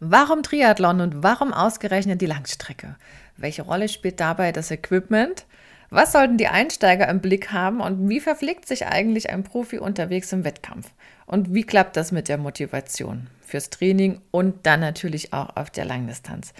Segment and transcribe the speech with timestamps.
[0.00, 2.94] Warum Triathlon und warum ausgerechnet die Langstrecke?
[3.36, 5.44] Welche Rolle spielt dabei das Equipment?
[5.90, 10.32] Was sollten die Einsteiger im Blick haben und wie verpflegt sich eigentlich ein Profi unterwegs
[10.32, 10.92] im Wettkampf?
[11.26, 15.84] Und wie klappt das mit der Motivation fürs Training und dann natürlich auch auf der
[15.84, 16.52] Langdistanz?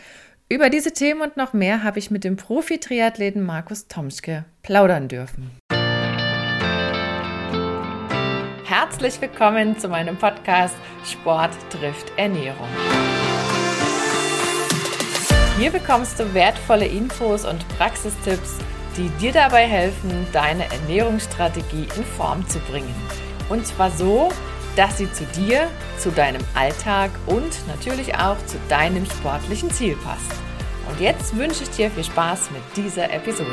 [0.48, 5.52] Über diese Themen und noch mehr habe ich mit dem Profi-Triathleten Markus Tomschke plaudern dürfen.
[8.64, 10.74] Herzlich willkommen zu meinem Podcast
[11.04, 12.68] Sport trifft Ernährung.
[15.58, 18.58] Hier bekommst du wertvolle Infos und Praxistipps,
[18.96, 22.94] die dir dabei helfen, deine Ernährungsstrategie in Form zu bringen.
[23.48, 24.28] Und zwar so,
[24.76, 30.30] dass sie zu dir, zu deinem Alltag und natürlich auch zu deinem sportlichen Ziel passt.
[30.88, 33.50] Und jetzt wünsche ich dir viel Spaß mit dieser Episode.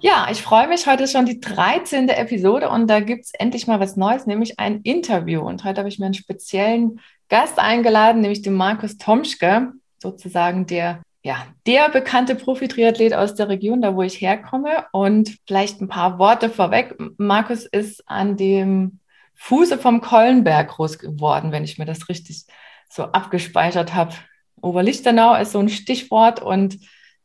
[0.00, 0.86] Ja, ich freue mich.
[0.86, 2.10] Heute ist schon die 13.
[2.10, 5.40] Episode und da gibt es endlich mal was Neues, nämlich ein Interview.
[5.40, 7.00] Und heute habe ich mir einen speziellen
[7.32, 13.80] Gast eingeladen, nämlich den Markus Tomschke, sozusagen der, ja, der bekannte Profi-Triathlet aus der Region,
[13.80, 14.84] da wo ich herkomme.
[14.92, 16.94] Und vielleicht ein paar Worte vorweg.
[17.16, 18.98] Markus ist an dem
[19.36, 22.44] Fuße vom Kollenberg groß geworden, wenn ich mir das richtig
[22.90, 24.12] so abgespeichert habe.
[24.60, 26.80] Oberlichtenau ist so ein Stichwort und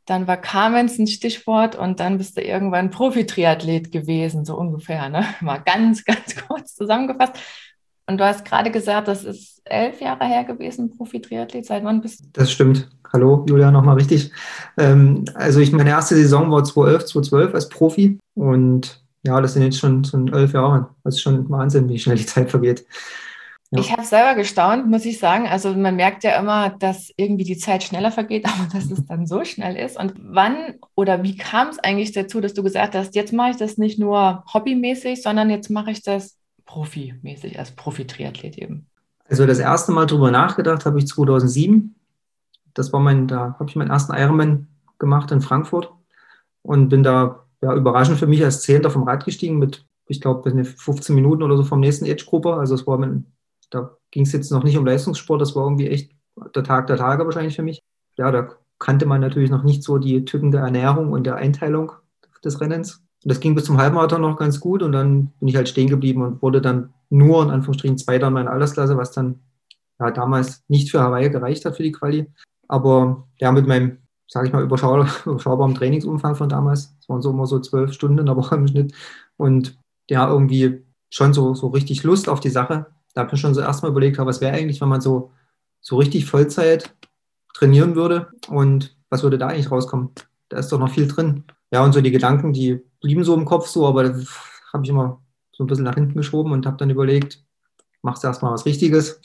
[0.06, 5.10] dann war Kamenz ein Stichwort und dann bist du irgendwann Profi-Triathlet gewesen, so ungefähr.
[5.10, 5.26] Ne?
[5.42, 7.34] Mal ganz, ganz kurz zusammengefasst.
[8.08, 11.66] Und du hast gerade gesagt, das ist elf Jahre her gewesen, Profi-Triathlet.
[11.66, 12.24] Seit wann bist du?
[12.32, 12.88] Das stimmt.
[13.12, 14.32] Hallo, Julia, nochmal richtig.
[14.78, 18.18] Ähm, also ich, meine erste Saison war 2011, 2012 als Profi.
[18.34, 20.88] Und ja, das sind jetzt schon, schon elf Jahre.
[21.04, 22.86] Das ist schon Wahnsinn, wie schnell die Zeit vergeht.
[23.72, 23.80] Ja.
[23.80, 25.46] Ich habe selber gestaunt, muss ich sagen.
[25.46, 29.26] Also man merkt ja immer, dass irgendwie die Zeit schneller vergeht, aber dass es dann
[29.26, 29.98] so schnell ist.
[29.98, 33.56] Und wann oder wie kam es eigentlich dazu, dass du gesagt hast, jetzt mache ich
[33.58, 36.37] das nicht nur hobbymäßig, sondern jetzt mache ich das
[36.68, 38.86] profimäßig, als Profi-Triathlet eben?
[39.28, 41.94] Also das erste Mal darüber nachgedacht habe ich 2007.
[42.74, 45.90] Das war mein, da habe ich meinen ersten Ironman gemacht in Frankfurt
[46.62, 50.48] und bin da ja, überraschend für mich als Zehnter vom Rad gestiegen mit, ich glaube,
[50.64, 52.54] 15 Minuten oder so vom nächsten Age-Gruppe.
[52.54, 53.24] Also es war mein,
[53.70, 56.12] da ging es jetzt noch nicht um Leistungssport, das war irgendwie echt
[56.54, 57.80] der Tag der Tage wahrscheinlich für mich.
[58.16, 61.92] Ja, da kannte man natürlich noch nicht so die Typen der Ernährung und der Einteilung
[62.44, 63.02] des Rennens.
[63.28, 66.22] Das ging bis zum Halbmarathon noch ganz gut und dann bin ich halt stehen geblieben
[66.22, 69.40] und wurde dann nur in Anführungsstrichen Zweiter in meiner Altersklasse, was dann
[70.00, 72.26] ja, damals nicht für Hawaii gereicht hat für die Quali.
[72.68, 77.30] Aber ja, mit meinem, sage ich mal, überschaubar, überschaubaren Trainingsumfang von damals, es waren so
[77.30, 78.94] immer so zwölf Stunden in der Woche im Schnitt
[79.36, 79.78] und
[80.08, 82.86] ja, irgendwie schon so, so richtig Lust auf die Sache.
[83.14, 85.32] Da habe ich mir schon so erstmal überlegt, was wäre eigentlich, wenn man so,
[85.80, 86.94] so richtig Vollzeit
[87.54, 90.10] trainieren würde und was würde da eigentlich rauskommen?
[90.48, 91.44] Da ist doch noch viel drin.
[91.70, 94.26] Ja, und so die Gedanken, die blieben so im Kopf so, aber das
[94.72, 95.22] habe ich immer
[95.52, 97.42] so ein bisschen nach hinten geschoben und habe dann überlegt,
[98.02, 99.20] machst du erstmal was Richtiges.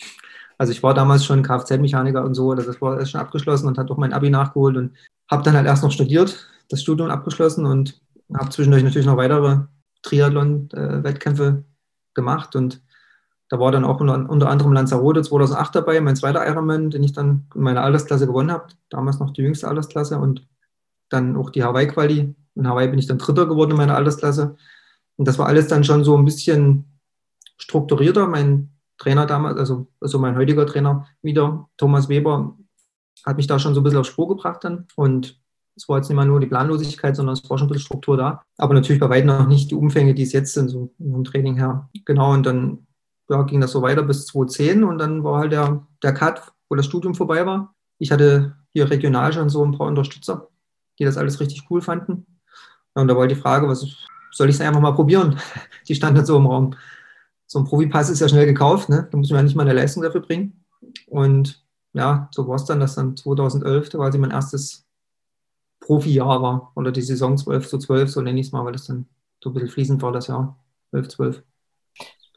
[0.57, 3.97] Also ich war damals schon Kfz-Mechaniker und so, das war schon abgeschlossen und hatte auch
[3.97, 4.95] mein Abi nachgeholt und
[5.29, 8.01] habe dann halt erst noch studiert, das Studium abgeschlossen und
[8.33, 9.61] habe zwischendurch natürlich noch weitere
[10.03, 11.63] Triathlon-Wettkämpfe
[12.13, 12.81] gemacht und
[13.49, 17.13] da war dann auch unter, unter anderem Lanzarote 2008 dabei, mein zweiter Ironman, den ich
[17.13, 20.47] dann in meiner Altersklasse gewonnen habe, damals noch die jüngste Altersklasse und
[21.13, 22.35] dann auch die Hawaii-Quali.
[22.55, 24.55] In Hawaii bin ich dann Dritter geworden in meiner Altersklasse.
[25.15, 26.85] Und das war alles dann schon so ein bisschen
[27.57, 28.27] strukturierter.
[28.27, 32.57] Mein Trainer damals, also, also mein heutiger Trainer wieder, Thomas Weber,
[33.25, 34.87] hat mich da schon so ein bisschen auf Spur gebracht dann.
[34.95, 35.39] Und
[35.75, 38.17] es war jetzt nicht mal nur die Planlosigkeit, sondern es war schon ein bisschen Struktur
[38.17, 38.43] da.
[38.57, 41.55] Aber natürlich bei weitem noch nicht die Umfänge, die es jetzt sind, so im Training
[41.55, 41.89] her.
[42.05, 42.85] Genau, und dann
[43.29, 46.75] ja, ging das so weiter bis 2010 und dann war halt der, der Cut, wo
[46.75, 47.73] das Studium vorbei war.
[47.97, 50.49] Ich hatte hier regional schon so ein paar Unterstützer,
[50.99, 52.25] die das alles richtig cool fanden.
[52.93, 53.85] Und da war die Frage, was
[54.31, 55.39] soll ich es einfach mal probieren?
[55.87, 56.75] Die stand dann so im Raum.
[57.45, 59.07] So ein Profipass ist ja schnell gekauft, ne?
[59.11, 60.63] da muss man ja nicht mal eine Leistung dafür bringen.
[61.07, 64.85] Und ja, so war es dann, dass dann 2011 quasi mein erstes
[65.81, 66.71] Profi-Jahr war.
[66.75, 69.07] Oder die Saison 12 zu 12, so nenne ich es mal, weil das dann
[69.43, 70.57] so ein bisschen fließend war, das Jahr
[70.91, 71.43] 11, 12.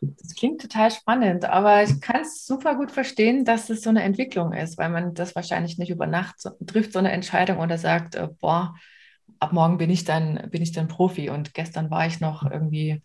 [0.00, 4.02] Das klingt total spannend, aber ich kann es super gut verstehen, dass es so eine
[4.02, 7.78] Entwicklung ist, weil man das wahrscheinlich nicht über Nacht so, trifft, so eine Entscheidung oder
[7.78, 8.74] sagt, äh, boah,
[9.38, 13.02] ab morgen bin ich dann, bin ich dann Profi und gestern war ich noch irgendwie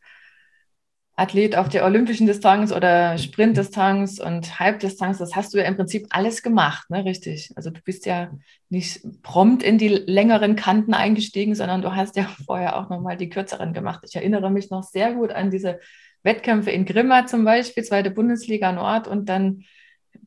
[1.15, 6.07] Athlet auf der olympischen Distanz oder Sprintdistanz und Halbdistanz, das hast du ja im Prinzip
[6.09, 7.05] alles gemacht, ne?
[7.05, 7.51] Richtig.
[7.55, 8.31] Also du bist ja
[8.69, 13.29] nicht prompt in die längeren Kanten eingestiegen, sondern du hast ja vorher auch nochmal die
[13.29, 14.03] kürzeren gemacht.
[14.07, 15.79] Ich erinnere mich noch sehr gut an diese
[16.23, 19.63] Wettkämpfe in Grimma zum Beispiel, zweite Bundesliga Nord und dann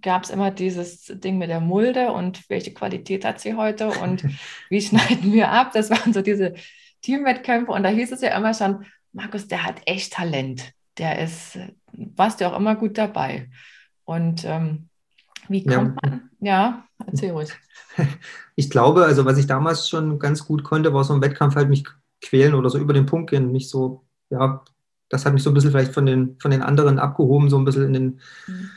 [0.00, 4.24] gab es immer dieses Ding mit der Mulde und welche Qualität hat sie heute und
[4.70, 5.72] wie schneiden wir ab?
[5.72, 6.54] Das waren so diese
[7.02, 10.72] Teamwettkämpfe und da hieß es ja immer schon, Markus, der hat echt Talent.
[10.98, 11.58] Der ist,
[11.92, 13.48] warst du auch immer gut dabei.
[14.04, 14.88] Und ähm,
[15.48, 16.10] wie kommt ja.
[16.10, 16.30] man?
[16.40, 17.50] Ja, erzähl ruhig.
[18.56, 21.68] Ich glaube, also was ich damals schon ganz gut konnte, war so im Wettkampf halt
[21.68, 21.84] mich
[22.22, 24.64] quälen oder so über den Punkt gehen, mich so, ja,
[25.14, 27.64] das hat mich so ein bisschen vielleicht von den, von den anderen abgehoben, so ein
[27.64, 28.70] bisschen in den, mhm.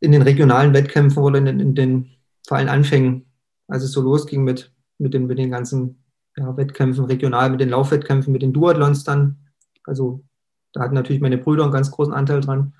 [0.00, 2.10] in den regionalen Wettkämpfen oder in den, in den
[2.44, 3.26] vor allem Anfängen,
[3.68, 6.02] als es so losging mit, mit, den, mit den ganzen
[6.36, 9.36] ja, Wettkämpfen, regional, mit den Laufwettkämpfen, mit den Duathlons dann.
[9.84, 10.24] Also
[10.72, 12.74] da hatten natürlich meine Brüder einen ganz großen Anteil dran,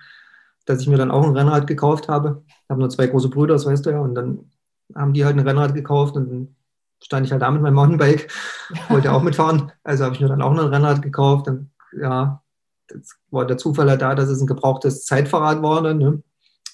[0.64, 2.42] dass ich mir dann auch ein Rennrad gekauft habe.
[2.48, 4.50] Ich habe nur zwei große Brüder, das weißt du ja, und dann
[4.96, 6.56] haben die halt ein Rennrad gekauft und dann
[7.00, 8.32] stand ich halt da mit meinem Mountainbike,
[8.88, 9.70] wollte auch mitfahren.
[9.84, 11.46] Also habe ich mir dann auch ein Rennrad gekauft.
[11.46, 12.42] Dann, ja,
[12.88, 15.94] das war der Zufall halt da, dass es ein gebrauchtes Zeitfahrrad war.
[15.94, 16.22] Ne?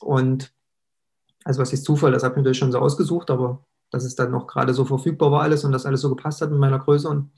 [0.00, 0.52] Und
[1.44, 4.30] also was ist Zufall, das habe ich natürlich schon so ausgesucht, aber dass es dann
[4.30, 7.08] noch gerade so verfügbar war alles und das alles so gepasst hat mit meiner Größe.
[7.08, 7.30] Und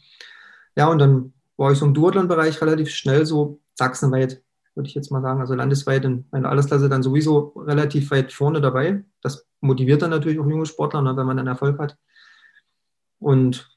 [0.76, 4.42] ja, und dann war ich so im Duathlon-Bereich relativ schnell so sachsenweit,
[4.74, 8.60] würde ich jetzt mal sagen, also landesweit in meiner Altersklasse dann sowieso relativ weit vorne
[8.60, 9.04] dabei.
[9.22, 11.96] Das motiviert dann natürlich auch junge Sportler, ne, wenn man dann Erfolg hat.
[13.18, 13.70] Und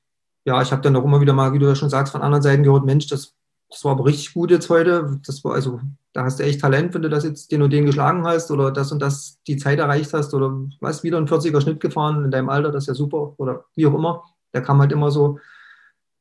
[0.46, 2.42] ja, ich habe dann auch immer wieder mal, wie du ja schon sagst, von anderen
[2.42, 3.36] Seiten gehört, Mensch, das,
[3.70, 5.20] das war aber richtig gut jetzt heute.
[5.26, 5.82] Das war also,
[6.14, 8.72] da hast du echt Talent, wenn du das jetzt den und den geschlagen hast oder
[8.72, 12.32] das und das die Zeit erreicht hast oder was wieder ein 40er Schnitt gefahren in
[12.32, 14.24] deinem Alter, das ist ja super oder wie auch immer.
[14.54, 15.40] Da kam halt immer so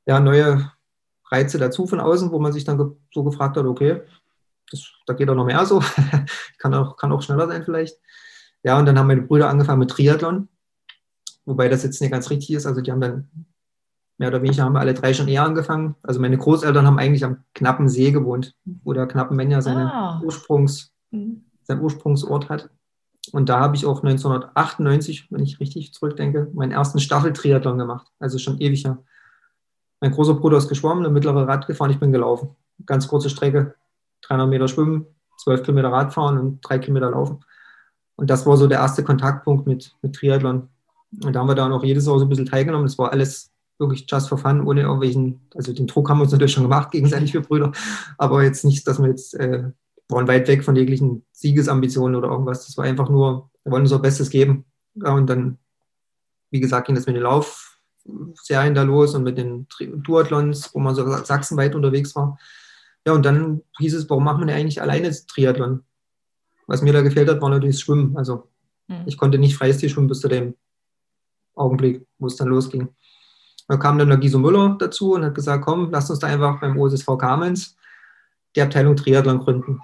[0.06, 0.70] ja, neue
[1.30, 4.02] Reize dazu von außen, wo man sich dann so gefragt hat, okay,
[4.70, 5.82] das, da geht auch noch mehr so,
[6.58, 7.98] kann, auch, kann auch schneller sein vielleicht.
[8.62, 10.48] Ja, und dann haben meine Brüder angefangen mit Triathlon,
[11.44, 12.66] wobei das jetzt nicht ganz richtig ist.
[12.66, 13.30] Also die haben dann
[14.18, 15.94] mehr oder weniger haben wir alle drei schon eher angefangen.
[16.02, 20.20] Also meine Großeltern haben eigentlich am knappen See gewohnt, wo der knappen Menja seine ah.
[20.24, 21.44] Ursprungs, mhm.
[21.62, 22.70] seinen Ursprungsort hat.
[23.32, 28.06] Und da habe ich auch 1998, wenn ich richtig zurückdenke, meinen ersten Staffeltriathlon gemacht.
[28.18, 28.98] Also schon ewig her.
[30.00, 32.50] Mein großer Bruder ist geschwommen, der mittlere Rad gefahren, ich bin gelaufen.
[32.84, 33.74] Ganz kurze Strecke,
[34.22, 35.06] 300 Meter schwimmen,
[35.38, 37.40] 12 Kilometer Radfahren und 3 Kilometer laufen.
[38.16, 40.68] Und das war so der erste Kontaktpunkt mit, mit Triathlon.
[41.24, 42.86] Und da haben wir dann auch jedes Jahr so ein bisschen teilgenommen.
[42.86, 46.32] Das war alles wirklich just for fun, ohne irgendwelchen, also den Druck haben wir uns
[46.32, 47.72] natürlich schon gemacht, gegenseitig für Brüder,
[48.18, 49.70] aber jetzt nicht, dass wir jetzt, äh,
[50.08, 52.66] waren weit weg von jeglichen Siegesambitionen oder irgendwas.
[52.66, 54.64] Das war einfach nur, wir wollen unser Bestes geben.
[54.94, 55.58] Ja, und dann,
[56.50, 59.66] wie gesagt, ging das mit den Laufserien da los und mit den
[60.04, 62.38] Duathlons, wo man so sachsenweit unterwegs war.
[63.06, 65.84] Ja, und dann hieß es, warum machen wir denn eigentlich alleine Triathlon?
[66.66, 68.16] Was mir da gefehlt hat, war natürlich das Schwimmen.
[68.16, 68.48] Also
[68.88, 69.02] mhm.
[69.06, 70.54] ich konnte nicht Freistil schwimmen bis zu dem
[71.54, 72.88] Augenblick, wo es dann losging.
[73.68, 76.60] Da kam dann der Giso Müller dazu und hat gesagt, komm, lass uns da einfach
[76.60, 77.76] beim OSSV Kamenz
[78.54, 79.80] die Abteilung Triathlon gründen.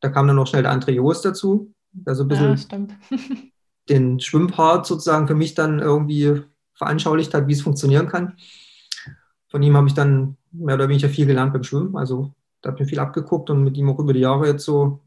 [0.00, 3.16] Da kam dann noch schnell der André Jost dazu, der so ein bisschen ja,
[3.88, 6.42] den Schwimmpart sozusagen für mich dann irgendwie
[6.74, 8.34] veranschaulicht hat, wie es funktionieren kann.
[9.48, 11.96] Von ihm habe ich dann mehr oder weniger viel gelernt beim Schwimmen.
[11.96, 14.64] Also da habe ich mir viel abgeguckt und mit ihm auch über die Jahre jetzt
[14.64, 15.00] so,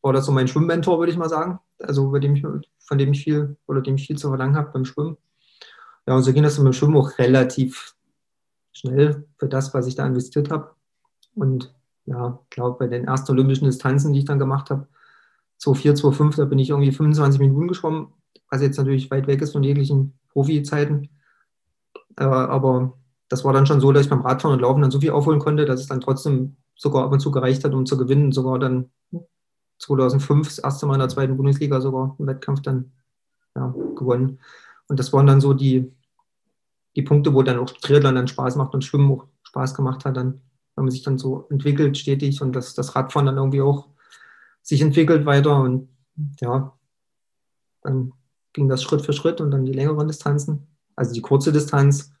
[0.00, 1.60] war das so mein Schwimmmentor, würde ich mal sagen.
[1.78, 2.42] Also dem ich,
[2.78, 5.16] von dem ich viel oder dem ich viel zu verlangen habe beim Schwimmen.
[6.06, 7.94] Ja, und so ging das mit dem Schwimmen auch relativ
[8.72, 10.74] schnell für das, was ich da investiert habe.
[11.34, 11.74] Und
[12.06, 14.88] ja, ich glaube, bei den ersten olympischen Distanzen, die ich dann gemacht habe,
[15.60, 18.08] 2,4, 2,5, da bin ich irgendwie 25 Minuten geschwommen,
[18.50, 21.08] was jetzt natürlich weit weg ist von jeglichen Profi-Zeiten.
[22.18, 25.00] Äh, aber das war dann schon so, dass ich beim Radfahren und Laufen dann so
[25.00, 27.96] viel aufholen konnte, dass es dann trotzdem sogar ab und zu gereicht hat, um zu
[27.96, 28.32] gewinnen.
[28.32, 28.90] Sogar dann
[29.78, 32.92] 2005 das erste Mal in der zweiten Bundesliga sogar im Wettkampf dann
[33.54, 34.40] ja, gewonnen.
[34.92, 35.90] Und das waren dann so die,
[36.94, 40.16] die Punkte, wo dann auch Triathlon dann Spaß macht und Schwimmen auch Spaß gemacht hat,
[40.16, 40.42] dann,
[40.76, 43.88] wenn man sich dann so entwickelt stetig und das, das Radfahren dann irgendwie auch
[44.60, 45.88] sich entwickelt weiter und
[46.40, 46.76] ja,
[47.80, 48.12] dann
[48.52, 50.66] ging das Schritt für Schritt und dann die längeren Distanzen.
[50.94, 52.12] Also die kurze Distanz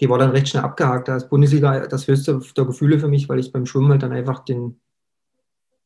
[0.00, 1.08] die war dann recht schnell abgehakt.
[1.08, 4.12] Da ist Bundesliga das höchste der Gefühle für mich, weil ich beim Schwimmen halt dann
[4.12, 4.80] einfach den,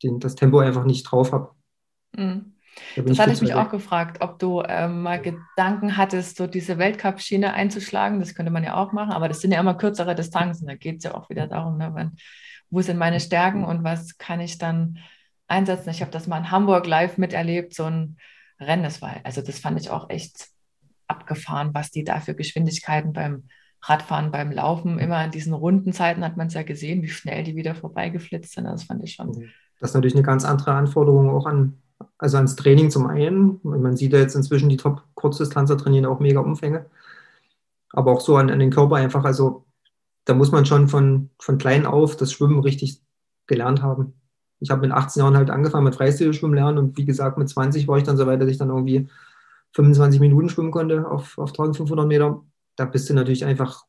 [0.03, 1.51] den, das Tempo einfach nicht drauf habe.
[2.15, 2.50] Mhm.
[2.95, 6.77] Da das hatte ich mich auch gefragt, ob du ähm, mal Gedanken hattest, so diese
[6.77, 8.19] Weltcup-Schiene einzuschlagen.
[8.19, 10.67] Das könnte man ja auch machen, aber das sind ja immer kürzere Distanzen.
[10.67, 12.11] Da geht es ja auch wieder darum, ne, wenn,
[12.69, 14.99] wo sind meine Stärken und was kann ich dann
[15.47, 15.89] einsetzen.
[15.89, 18.17] Ich habe das mal in Hamburg live miterlebt, so ein
[18.59, 18.83] Rennen.
[18.83, 20.47] Das war, also das fand ich auch echt
[21.07, 23.43] abgefahren, was die da für Geschwindigkeiten beim
[23.83, 27.55] Radfahren beim Laufen, immer in diesen Rundenzeiten hat man es ja gesehen, wie schnell die
[27.55, 28.65] wieder vorbeigeflitzt sind.
[28.65, 29.29] Das fand ich schon.
[29.29, 29.49] Mhm.
[29.79, 31.81] Das ist natürlich eine ganz andere Anforderung auch an,
[32.17, 33.59] also ans Training zum einen.
[33.63, 36.85] Man sieht ja jetzt inzwischen die Top-Kurzdistanzer trainieren auch mega Umfänge.
[37.91, 39.25] Aber auch so an, an den Körper einfach.
[39.25, 39.65] Also
[40.25, 43.01] da muss man schon von, von klein auf das Schwimmen richtig
[43.47, 44.13] gelernt haben.
[44.59, 47.87] Ich habe mit 18 Jahren halt angefangen mit Freistilschwimmen lernen und wie gesagt, mit 20
[47.87, 49.09] war ich dann so weit, dass ich dann irgendwie
[49.73, 52.43] 25 Minuten schwimmen konnte auf, auf 1500 Meter
[52.75, 53.85] da bist du natürlich einfach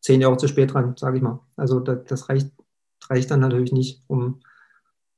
[0.00, 1.40] zehn Jahre zu spät dran, sage ich mal.
[1.56, 2.50] Also das, das reicht,
[3.08, 4.40] reicht dann natürlich nicht, um,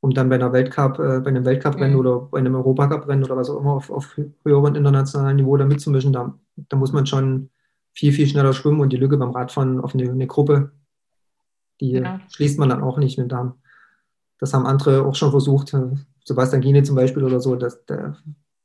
[0.07, 1.99] um dann bei einer Weltcup, äh, bei einem Weltcup-Rennen mhm.
[1.99, 6.13] oder bei einem Europacup-Rennen oder was auch immer auf, auf höherem internationalen Niveau da mitzumischen,
[6.13, 7.51] da, da muss man schon
[7.93, 10.71] viel, viel schneller schwimmen und die Lücke beim Radfahren auf eine, eine Gruppe,
[11.81, 12.21] die ja.
[12.29, 13.55] schließt man dann auch nicht mit Damen.
[14.39, 15.75] Das haben andere auch schon versucht.
[16.25, 18.17] Sebastian Gine zum Beispiel oder so, dass der,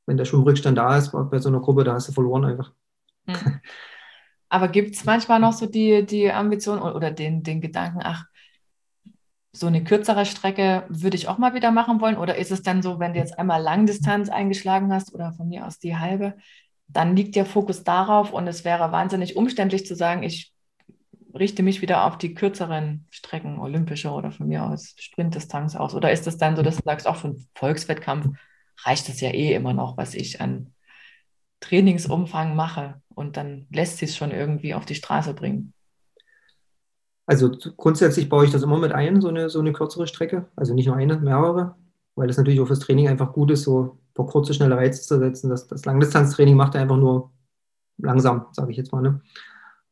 [0.05, 2.71] wenn der Schwimmrückstand da ist bei so einer Gruppe, da hast du verloren einfach.
[3.25, 3.62] Mhm.
[4.50, 8.25] Aber gibt es manchmal noch so die, die Ambition oder den, den Gedanken, ach,
[9.53, 12.17] so eine kürzere Strecke würde ich auch mal wieder machen wollen?
[12.17, 15.65] Oder ist es dann so, wenn du jetzt einmal Langdistanz eingeschlagen hast oder von mir
[15.67, 16.36] aus die halbe,
[16.88, 20.53] dann liegt der Fokus darauf und es wäre wahnsinnig umständlich zu sagen, ich
[21.34, 25.96] richte mich wieder auf die kürzeren Strecken, olympische oder von mir aus Sprintdistanz aus?
[25.96, 28.38] Oder ist es dann so, dass du sagst, auch für einen Volkswettkampf
[28.84, 30.74] reicht es ja eh immer noch, was ich an
[31.62, 35.74] Trainingsumfang mache und dann lässt sich es schon irgendwie auf die Straße bringen?
[37.31, 40.47] Also grundsätzlich baue ich das immer mit ein, so eine, so eine kürzere Strecke.
[40.57, 41.75] Also nicht nur eine, mehrere,
[42.15, 45.01] weil das natürlich auch fürs Training einfach gut ist, so ein paar kurze, schnelle Reize
[45.01, 45.50] zu setzen.
[45.50, 47.31] Das, das Langdistanztraining macht er einfach nur
[47.97, 49.01] langsam, sage ich jetzt mal.
[49.01, 49.21] Ne?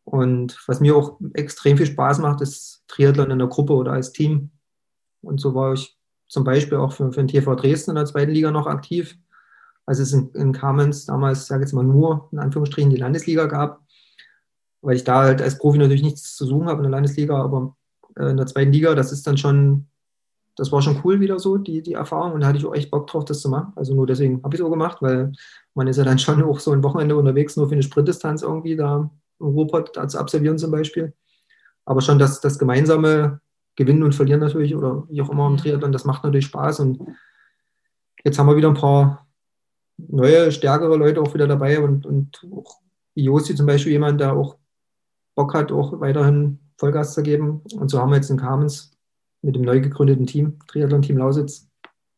[0.03, 4.11] Und was mir auch extrem viel Spaß macht, ist Triathlon in der Gruppe oder als
[4.11, 4.51] Team.
[5.21, 8.31] Und so war ich zum Beispiel auch für, für den TV Dresden in der zweiten
[8.31, 9.17] Liga noch aktiv.
[9.85, 13.45] Als es in, in Kamenz damals, sage ich jetzt mal, nur in Anführungsstrichen die Landesliga
[13.45, 13.79] gab,
[14.81, 17.75] weil ich da halt als Profi natürlich nichts zu suchen habe in der Landesliga, aber
[18.15, 19.87] äh, in der zweiten Liga, das ist dann schon,
[20.55, 22.33] das war schon cool wieder so, die, die Erfahrung.
[22.33, 23.73] Und da hatte ich auch echt Bock drauf, das zu machen.
[23.75, 25.31] Also nur deswegen habe ich es so gemacht, weil
[25.73, 28.75] man ist ja dann schon auch so ein Wochenende unterwegs, nur für eine Sprintdistanz irgendwie
[28.75, 29.09] da
[29.39, 31.13] Ruhrpott zu absolvieren zum Beispiel.
[31.85, 33.39] Aber schon das, das gemeinsame
[33.75, 35.57] Gewinnen und Verlieren natürlich oder wie auch immer im mhm.
[35.57, 36.81] Triathlon, das macht natürlich Spaß.
[36.81, 36.99] Und
[38.23, 39.25] jetzt haben wir wieder ein paar
[39.97, 42.79] neue, stärkere Leute auch wieder dabei und, und auch
[43.15, 44.58] Josi zum Beispiel jemand, der auch
[45.39, 47.61] Bock hat, auch weiterhin Vollgas zu geben.
[47.73, 48.91] Und so haben wir jetzt in Kamenz
[49.41, 51.69] mit dem neu gegründeten Team, Triathlon-Team Lausitz.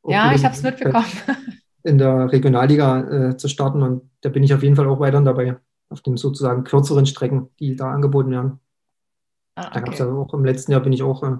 [0.08, 1.06] Ja, ich habe es mitbekommen.
[1.84, 5.22] In der Regionalliga äh, zu starten und da bin ich auf jeden Fall auch weiter
[5.22, 5.58] dabei
[5.90, 8.60] auf den sozusagen kürzeren Strecken, die da angeboten werden.
[9.56, 9.72] Ah, okay.
[9.74, 11.38] Da gab es ja auch im letzten Jahr bin ich auch äh,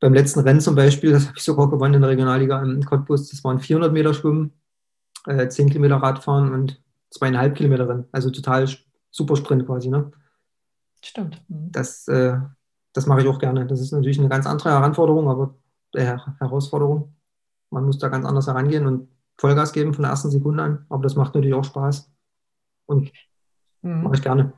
[0.00, 3.28] beim letzten Rennen zum Beispiel, das habe ich sogar gewonnen in der Regionalliga in Cottbus,
[3.28, 4.52] das waren 400 Meter Schwimmen,
[5.26, 8.04] äh, 10 Kilometer Radfahren und zweieinhalb Kilometer Rennen.
[8.12, 8.66] Also total
[9.10, 9.88] super Sprint quasi.
[9.88, 10.10] Ne?
[11.04, 11.42] Stimmt.
[11.48, 11.70] Mhm.
[11.70, 12.38] Das, äh,
[12.92, 13.66] das mache ich auch gerne.
[13.66, 15.54] Das ist natürlich eine ganz andere Herausforderung, aber
[15.94, 17.14] äh, Herausforderung.
[17.70, 20.86] Man muss da ganz anders herangehen und Vollgas geben von der ersten Sekunde an.
[20.88, 22.10] Aber das macht natürlich auch Spaß.
[22.86, 23.12] Und
[23.82, 24.02] mhm.
[24.02, 24.52] mache ich gerne.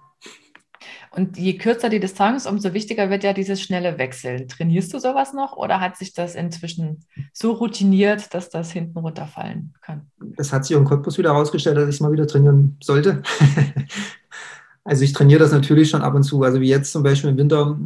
[1.10, 4.48] Und je kürzer die Distanz, umso wichtiger wird ja dieses schnelle Wechseln.
[4.48, 9.72] Trainierst du sowas noch oder hat sich das inzwischen so routiniert, dass das hinten runterfallen
[9.80, 10.10] kann?
[10.18, 13.22] Das hat sich im Cottbus wieder herausgestellt, dass ich es mal wieder trainieren sollte.
[14.86, 16.42] also ich trainiere das natürlich schon ab und zu.
[16.42, 17.76] Also wie jetzt zum Beispiel im Winter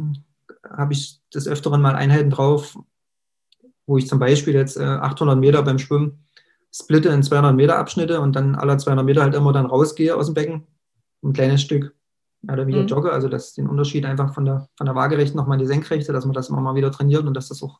[0.69, 2.77] habe ich des Öfteren mal Einheiten drauf,
[3.87, 6.23] wo ich zum Beispiel jetzt 800 äh, Meter beim Schwimmen
[6.73, 10.27] splitte in 200 Meter Abschnitte und dann alle 200 Meter halt immer dann rausgehe aus
[10.27, 10.67] dem Becken,
[11.23, 11.93] ein kleines Stück,
[12.43, 12.87] mehr oder wieder mhm.
[12.87, 16.13] jogge, also dass den Unterschied einfach von der, von der Waagerechten nochmal in die Senkrechte,
[16.13, 17.79] dass man das immer mal wieder trainiert und dass das auch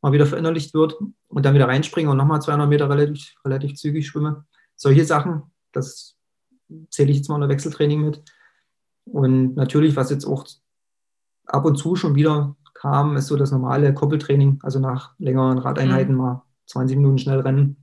[0.00, 0.96] mal wieder verinnerlicht wird
[1.28, 4.46] und dann wieder reinspringe und nochmal 200 Meter relativ, relativ zügig schwimme.
[4.74, 6.16] Solche Sachen, das
[6.90, 8.22] zähle ich jetzt mal unter Wechseltraining mit.
[9.12, 10.46] Und natürlich, was jetzt auch
[11.46, 16.14] ab und zu schon wieder kam, ist so das normale Koppeltraining, also nach längeren Radeinheiten
[16.14, 16.20] mhm.
[16.20, 17.76] mal 20 Minuten schnell rennen,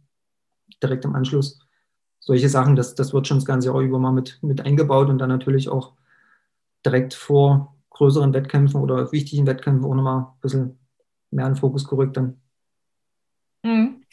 [0.81, 1.59] direkt im Anschluss.
[2.19, 5.17] Solche Sachen, das, das wird schon das ganze Jahr über mal mit, mit eingebaut und
[5.17, 5.93] dann natürlich auch
[6.85, 10.79] direkt vor größeren Wettkämpfen oder wichtigen Wettkämpfen auch nochmal ein bisschen
[11.31, 12.41] mehr in den Fokus gerückt dann.
[13.63, 14.03] Mhm.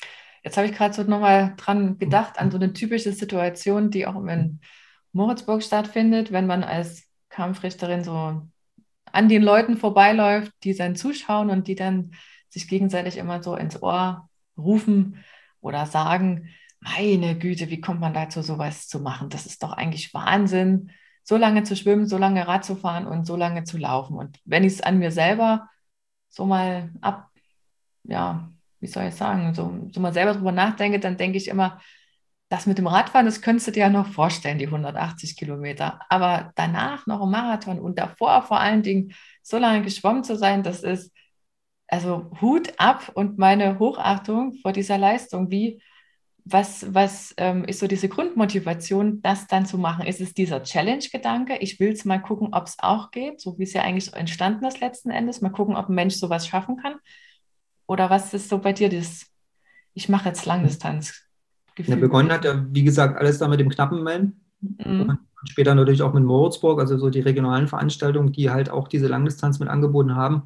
[0.42, 4.16] Jetzt habe ich gerade so nochmal dran gedacht, an so eine typische Situation, die auch
[4.16, 4.60] in
[5.12, 8.42] Moritzburg stattfindet, wenn man als Kampfrichterin so
[9.04, 12.12] an den Leuten vorbeiläuft, die dann zuschauen und die dann
[12.48, 15.22] sich gegenseitig immer so ins Ohr rufen,
[15.62, 16.48] oder sagen,
[16.80, 19.30] meine Güte, wie kommt man dazu, sowas zu machen?
[19.30, 20.90] Das ist doch eigentlich Wahnsinn,
[21.22, 24.18] so lange zu schwimmen, so lange Rad zu fahren und so lange zu laufen.
[24.18, 25.70] Und wenn ich es an mir selber
[26.28, 27.30] so mal ab,
[28.02, 28.50] ja,
[28.80, 31.80] wie soll ich sagen, so, so mal selber drüber nachdenke, dann denke ich immer,
[32.52, 36.00] das mit dem Radfahren, das könntest du dir ja noch vorstellen, die 180 Kilometer.
[36.10, 40.62] Aber danach noch ein Marathon und davor vor allen Dingen so lange geschwommen zu sein,
[40.62, 41.14] das ist,
[41.88, 45.50] also Hut ab und meine Hochachtung vor dieser Leistung.
[45.50, 45.82] Wie,
[46.44, 50.04] was, was ähm, ist so diese Grundmotivation, das dann zu machen?
[50.04, 51.56] Ist es dieser Challenge-Gedanke?
[51.56, 54.66] Ich will es mal gucken, ob es auch geht, so wie es ja eigentlich entstanden
[54.66, 55.40] ist letzten Endes.
[55.40, 56.96] Mal gucken, ob ein Mensch sowas schaffen kann.
[57.86, 59.26] Oder was ist so bei dir das,
[59.94, 61.31] ich mache jetzt Langdistanz?
[61.78, 64.40] Ja, begonnen hat ja, wie gesagt, alles da mit dem knappen Meilen.
[64.60, 65.18] Mhm.
[65.40, 69.08] Und später natürlich auch mit Moritzburg, also so die regionalen Veranstaltungen, die halt auch diese
[69.08, 70.44] Langdistanz mit angeboten haben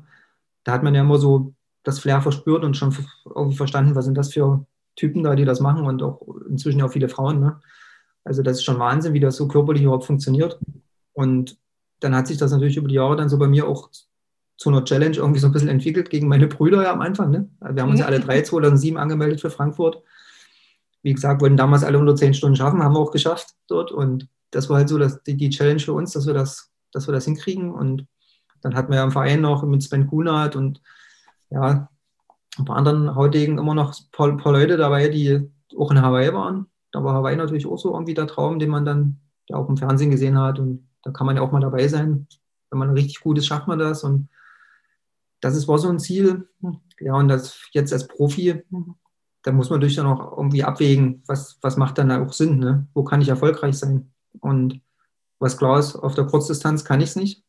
[0.66, 1.54] da hat man ja immer so
[1.84, 4.66] das Flair verspürt und schon irgendwie verstanden, was sind das für
[4.96, 7.38] Typen da, die das machen und auch inzwischen auch viele Frauen.
[7.38, 7.60] Ne?
[8.24, 10.58] Also das ist schon Wahnsinn, wie das so körperlich überhaupt funktioniert.
[11.12, 11.56] Und
[12.00, 13.90] dann hat sich das natürlich über die Jahre dann so bei mir auch
[14.56, 17.30] zu einer Challenge irgendwie so ein bisschen entwickelt gegen meine Brüder ja am Anfang.
[17.30, 17.48] Ne?
[17.60, 20.02] Wir haben uns ja alle drei 2007 angemeldet für Frankfurt.
[21.06, 23.92] Wie gesagt, wollten damals alle unter zehn Stunden schaffen, haben wir auch geschafft dort.
[23.92, 27.06] Und das war halt so dass die, die Challenge für uns, dass wir das, dass
[27.06, 27.70] wir das hinkriegen.
[27.72, 28.08] Und
[28.60, 30.82] dann hatten wir ja im Verein noch mit Sven Kunert und
[31.48, 31.88] ja,
[32.58, 35.48] ein paar anderen Hautegen immer noch ein paar, paar, Leute dabei, die
[35.78, 36.66] auch in Hawaii waren.
[36.90, 39.76] Da war Hawaii natürlich auch so irgendwie der Traum, den man dann ja auch im
[39.76, 40.58] Fernsehen gesehen hat.
[40.58, 42.26] Und da kann man ja auch mal dabei sein.
[42.70, 44.02] Wenn man richtig gut ist, schafft man das.
[44.02, 44.28] Und
[45.40, 46.48] das ist, war so ein Ziel.
[46.98, 48.64] Ja, und das jetzt als Profi,
[49.46, 52.88] da muss man natürlich dann auch irgendwie abwägen, was, was macht dann auch Sinn, ne?
[52.94, 54.10] wo kann ich erfolgreich sein.
[54.40, 54.80] Und
[55.38, 57.44] was klar ist, auf der Kurzdistanz kann ich es nicht.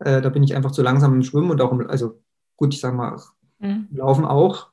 [0.00, 2.20] Äh, da bin ich einfach zu langsam im Schwimmen und auch im, also
[2.56, 3.16] gut, ich sage mal,
[3.60, 3.86] mhm.
[3.92, 4.70] Laufen auch.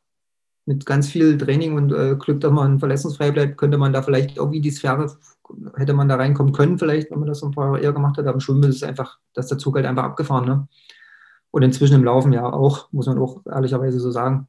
[0.65, 4.37] Mit ganz viel Training und äh, Glück, dass man verletzungsfrei bleibt, könnte man da vielleicht
[4.37, 5.15] irgendwie die Sphäre,
[5.75, 8.25] hätte man da reinkommen können, vielleicht, wenn man das ein paar Jahre eher gemacht hat.
[8.25, 10.45] Aber im Schwimmen ist es einfach, dass der Zug halt einfach abgefahren.
[10.45, 10.67] Ne?
[11.51, 14.47] Und inzwischen im Laufen ja auch, muss man auch ehrlicherweise so sagen.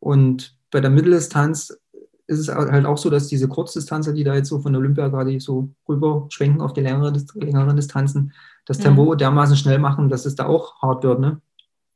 [0.00, 1.78] Und bei der Mitteldistanz
[2.26, 5.38] ist es halt auch so, dass diese Kurzdistanzer, die da jetzt so von Olympia gerade
[5.38, 8.32] so rüber schwenken auf die längeren, längeren Distanzen,
[8.66, 9.18] das Tempo mhm.
[9.18, 11.20] dermaßen schnell machen, dass es da auch hart wird.
[11.20, 11.40] Ne?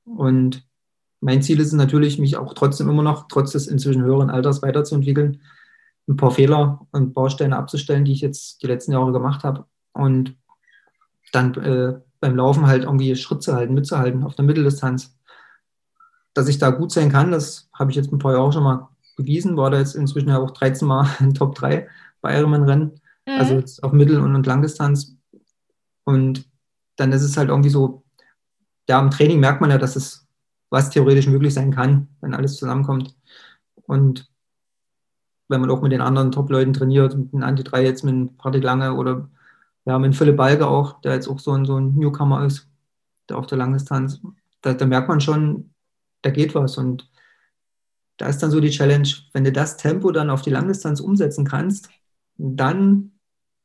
[0.05, 0.65] Und
[1.21, 4.63] mein Ziel ist es natürlich, mich auch trotzdem immer noch, trotz des inzwischen höheren Alters
[4.63, 5.41] weiterzuentwickeln,
[6.07, 10.37] ein paar Fehler und Bausteine abzustellen, die ich jetzt die letzten Jahre gemacht habe und
[11.33, 15.18] dann äh, beim Laufen halt irgendwie Schritt zu halten, mitzuhalten auf der Mitteldistanz.
[16.39, 18.89] Dass ich da gut sein kann, das habe ich jetzt ein paar Jahre schon mal
[19.17, 21.89] bewiesen, war da jetzt inzwischen ja auch 13 Mal in Top 3
[22.21, 23.33] bei Ironman-Rennen, mhm.
[23.33, 25.17] also jetzt auf Mittel- und Langdistanz.
[26.05, 26.49] Und
[26.95, 28.05] dann ist es halt irgendwie so,
[28.89, 30.29] ja, im Training merkt man ja, dass es,
[30.71, 33.17] was theoretisch möglich sein kann, wenn alles zusammenkommt.
[33.87, 34.31] Und
[35.49, 38.95] wenn man auch mit den anderen Top-Leuten trainiert, mit dem Anti-3 jetzt mit Patrick Lange
[38.95, 39.29] oder
[39.87, 42.69] ja, mit Philipp Balge auch, der jetzt auch so ein, so ein Newcomer ist,
[43.29, 44.21] der auf der Langdistanz,
[44.61, 45.75] da, da merkt man schon,
[46.23, 46.79] da geht was.
[46.79, 47.11] Und
[48.17, 51.45] da ist dann so die Challenge, wenn du das Tempo dann auf die Langdistanz umsetzen
[51.45, 51.89] kannst,
[52.37, 53.13] dann,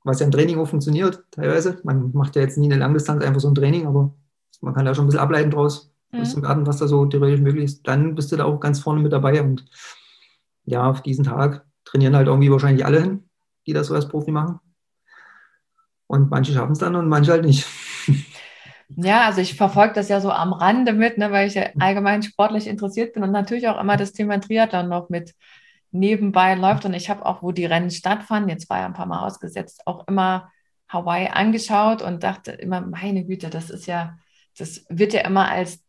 [0.03, 3.41] was ja im Training auch funktioniert, teilweise, man macht ja jetzt nie eine Langdistanz einfach
[3.41, 4.13] so ein Training, aber
[4.61, 6.41] man kann da schon ein bisschen ableiten draus, mhm.
[6.41, 9.11] Garten, was da so theoretisch möglich ist, dann bist du da auch ganz vorne mit
[9.11, 9.65] dabei und
[10.65, 13.29] ja, auf diesen Tag trainieren halt irgendwie wahrscheinlich alle hin,
[13.67, 14.59] die das so als Profi machen.
[16.07, 17.67] Und manche schaffen es dann und manche halt nicht.
[18.95, 22.23] Ja, also ich verfolge das ja so am Rande mit, ne, weil ich ja allgemein
[22.23, 25.33] sportlich interessiert bin und natürlich auch immer das Thema Triathlon noch mit
[25.91, 26.85] nebenbei läuft.
[26.85, 29.81] Und ich habe auch, wo die Rennen stattfanden, jetzt war ja ein paar Mal ausgesetzt,
[29.85, 30.51] auch immer
[30.89, 34.17] Hawaii angeschaut und dachte immer, meine Güte, das ist ja,
[34.57, 35.83] das wird ja immer als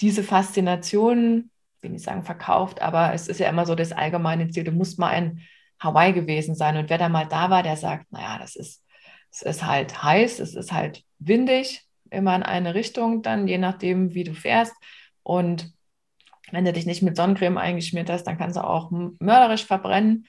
[0.00, 4.64] diese Faszination, will ich sagen, verkauft, aber es ist ja immer so das allgemeine Ziel,
[4.64, 5.40] du musst mal in
[5.78, 6.76] Hawaii gewesen sein.
[6.76, 8.82] Und wer da mal da war, der sagt, naja, das ist,
[9.30, 14.14] es ist halt heiß, es ist halt windig, immer in eine Richtung dann, je nachdem,
[14.14, 14.74] wie du fährst.
[15.22, 15.72] Und
[16.52, 20.26] wenn du dich nicht mit Sonnencreme eingeschmiert hast, dann kannst du auch mörderisch verbrennen.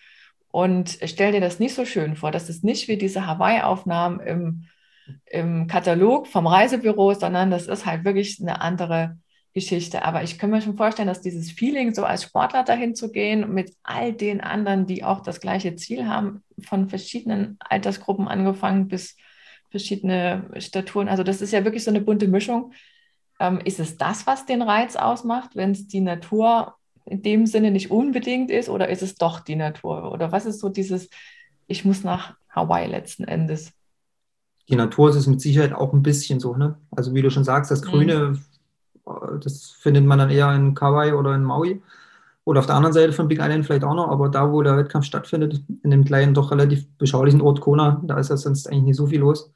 [0.50, 2.32] Und stell dir das nicht so schön vor.
[2.32, 4.66] Das ist nicht wie diese Hawaii-Aufnahmen im,
[5.26, 9.18] im Katalog vom Reisebüro, sondern das ist halt wirklich eine andere
[9.54, 10.04] Geschichte.
[10.04, 13.54] Aber ich kann mir schon vorstellen, dass dieses Feeling, so als Sportler dahin zu gehen,
[13.54, 19.18] mit all den anderen, die auch das gleiche Ziel haben, von verschiedenen Altersgruppen angefangen bis
[19.78, 21.08] verschiedene Staturen.
[21.08, 22.74] Also das ist ja wirklich so eine bunte Mischung.
[23.40, 27.72] Ähm, ist es das, was den Reiz ausmacht, wenn es die Natur in dem Sinne
[27.72, 30.12] nicht unbedingt ist oder ist es doch die Natur?
[30.12, 31.10] Oder was ist so dieses,
[31.68, 33.72] ich muss nach Hawaii letzten Endes?
[34.68, 36.56] Die Natur ist es mit Sicherheit auch ein bisschen so.
[36.56, 36.78] Ne?
[36.92, 37.86] Also wie du schon sagst, das mhm.
[37.86, 38.40] Grüne,
[39.06, 39.40] mhm.
[39.42, 41.82] das findet man dann eher in Kauai oder in Maui.
[42.48, 44.78] Oder auf der anderen Seite von Big Island vielleicht auch noch, aber da, wo der
[44.78, 48.84] Wettkampf stattfindet, in dem kleinen, doch relativ beschaulichen Ort Kona, da ist ja sonst eigentlich
[48.84, 49.52] nicht so viel los,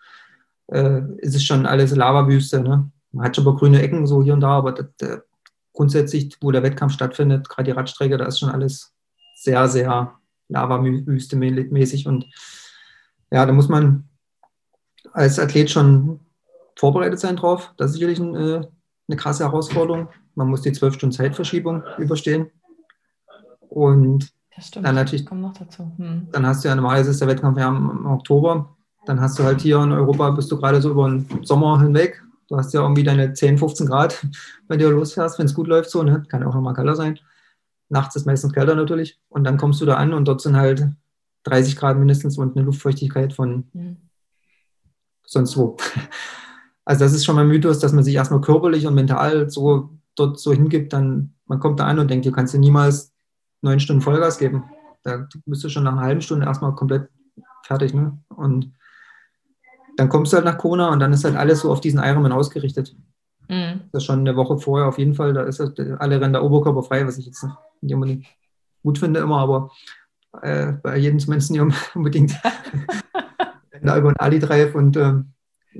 [0.67, 2.59] äh, ist es schon alles Lavawüste.
[2.59, 2.91] Ne?
[3.13, 5.23] Man hat schon paar grüne Ecken so hier und da, aber das, der,
[5.71, 8.93] grundsätzlich, wo der Wettkampf stattfindet, gerade die Radstrecke, da ist schon alles
[9.37, 10.11] sehr, sehr
[10.49, 12.07] Lavawüste mäßig.
[12.07, 12.25] Und
[13.31, 14.09] ja, da muss man
[15.13, 16.19] als Athlet schon
[16.75, 17.71] vorbereitet sein drauf.
[17.77, 18.67] Das ist sicherlich ein, äh,
[19.07, 20.09] eine krasse Herausforderung.
[20.35, 22.51] Man muss die zwölf Stunden Zeitverschiebung überstehen.
[23.71, 24.29] Und
[24.81, 26.27] dann natürlich, hm.
[26.31, 28.75] dann hast du ja normalerweise ist der Wettkampf ja im, Oktober.
[29.05, 32.21] Dann hast du halt hier in Europa, bist du gerade so über den Sommer hinweg.
[32.49, 34.27] Du hast ja irgendwie deine 10, 15 Grad,
[34.67, 36.23] wenn du losfährst, wenn es gut läuft, so, ne?
[36.27, 37.17] Kann auch nochmal kälter sein.
[37.87, 39.19] Nachts ist meistens kälter natürlich.
[39.29, 40.85] Und dann kommst du da an und dort sind halt
[41.43, 43.97] 30 Grad mindestens und eine Luftfeuchtigkeit von hm.
[45.25, 45.77] sonst wo.
[46.83, 49.91] Also das ist schon mal ein Mythos, dass man sich erstmal körperlich und mental so
[50.15, 53.10] dort so hingibt, dann man kommt da an und denkt, du kannst dir niemals
[53.61, 54.65] neun Stunden Vollgas geben.
[55.03, 57.09] Da bist du schon nach einer halben Stunde erstmal komplett
[57.63, 57.93] fertig.
[57.93, 58.17] Ne?
[58.29, 58.73] Und
[59.97, 62.31] dann kommst du halt nach Kona und dann ist halt alles so auf diesen Ironman
[62.31, 62.95] ausgerichtet.
[63.47, 63.81] Mhm.
[63.91, 65.33] Das ist schon eine Woche vorher auf jeden Fall.
[65.33, 67.45] Da ist halt alle Rennen der Oberkörper frei, was ich jetzt
[67.81, 68.25] nicht unbedingt
[68.83, 69.71] gut finde immer, aber
[70.41, 71.61] äh, bei jedem zumindest nicht
[71.95, 72.33] unbedingt
[73.81, 75.13] da über den Ali Drive und äh,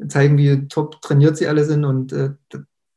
[0.07, 2.31] zeigen, wie top trainiert sie alle sind und äh,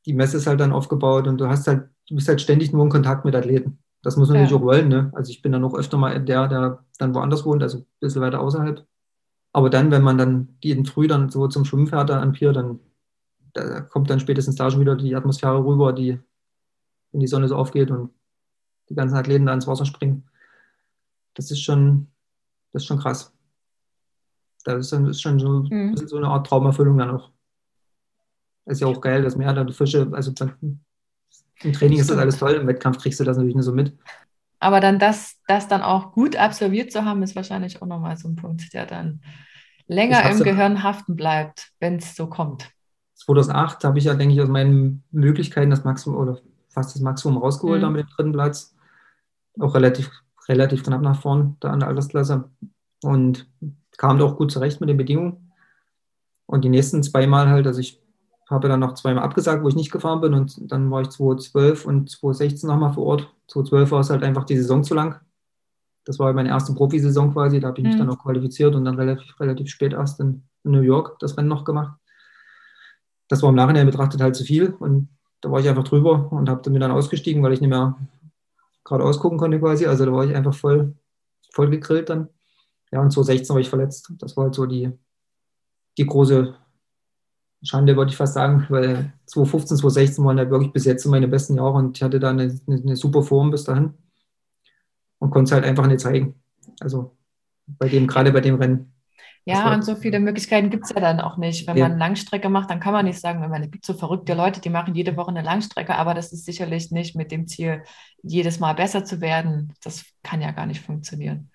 [0.06, 2.84] die Messe ist halt dann aufgebaut und du hast halt, du bist halt ständig nur
[2.84, 3.78] in Kontakt mit Athleten.
[4.04, 4.42] Das muss man ja.
[4.42, 4.88] natürlich auch wollen.
[4.88, 5.10] Ne?
[5.14, 8.20] Also ich bin dann auch öfter mal der, der dann woanders wohnt, also ein bisschen
[8.22, 8.86] weiter außerhalb.
[9.52, 12.80] Aber dann, wenn man dann jeden Früh dann so zum Schwimmen fährt an Pier, dann
[13.54, 16.20] da kommt dann spätestens da schon wieder die Atmosphäre rüber, die,
[17.12, 18.10] wenn die Sonne so aufgeht und
[18.90, 20.28] die ganzen Athleten da ins Wasser springen.
[21.34, 22.08] Das ist schon,
[22.72, 23.32] das ist schon krass.
[24.64, 25.96] Das ist, dann, ist schon so, mhm.
[25.96, 27.30] so eine Art Traumerfüllung dann auch.
[28.66, 30.32] Ist ja auch geil, das Meer, da die Fische, also
[31.62, 33.96] im Training ist das alles toll, im Wettkampf kriegst du das natürlich nicht so mit.
[34.60, 38.28] Aber dann das, das dann auch gut absolviert zu haben, ist wahrscheinlich auch nochmal so
[38.28, 39.20] ein Punkt, der dann
[39.86, 42.70] länger im Gehirn haften bleibt, wenn es so kommt.
[43.14, 47.38] 2008 habe ich ja, denke ich, aus meinen Möglichkeiten das Maximum oder fast das Maximum
[47.38, 47.92] rausgeholt mhm.
[47.92, 48.74] mit dem dritten Platz.
[49.60, 50.10] Auch relativ,
[50.48, 52.50] relativ knapp nach vorn da an der Altersklasse.
[53.02, 53.48] Und
[53.96, 55.52] kam auch gut zurecht mit den Bedingungen.
[56.46, 58.03] Und die nächsten zweimal halt, also ich
[58.48, 61.86] habe dann noch zweimal abgesagt, wo ich nicht gefahren bin und dann war ich 2012
[61.86, 63.34] und 2016 nochmal vor Ort.
[63.48, 65.20] 2012 war es halt einfach die Saison zu lang.
[66.04, 68.00] Das war meine erste Profisaison quasi, da habe ich mich mhm.
[68.00, 71.48] dann auch qualifiziert und dann relativ, relativ spät erst in, in, New York das Rennen
[71.48, 71.98] noch gemacht.
[73.28, 75.08] Das war im Nachhinein betrachtet halt zu viel und
[75.40, 77.96] da war ich einfach drüber und habe mir dann ausgestiegen, weil ich nicht mehr
[78.84, 79.86] gerade ausgucken konnte quasi.
[79.86, 80.94] Also da war ich einfach voll,
[81.50, 82.28] voll gegrillt dann.
[82.92, 84.12] Ja, und 2016 war ich verletzt.
[84.18, 84.92] Das war halt so die,
[85.96, 86.54] die große
[87.64, 91.56] Schande, würde ich fast sagen, weil 2015, 2016 waren ja wirklich bis jetzt meine besten
[91.56, 93.94] Jahre und ich hatte da eine, eine, super Form bis dahin
[95.18, 96.34] und konnte es halt einfach nicht zeigen.
[96.80, 97.16] Also
[97.66, 98.92] bei dem, gerade bei dem Rennen.
[99.46, 101.66] Ja, und so viele Möglichkeiten gibt es ja dann auch nicht.
[101.66, 101.88] Wenn ja.
[101.88, 104.60] man Langstrecke macht, dann kann man nicht sagen, wenn man, es gibt so verrückte Leute,
[104.60, 107.82] die machen jede Woche eine Langstrecke, aber das ist sicherlich nicht mit dem Ziel,
[108.22, 109.74] jedes Mal besser zu werden.
[109.82, 111.50] Das kann ja gar nicht funktionieren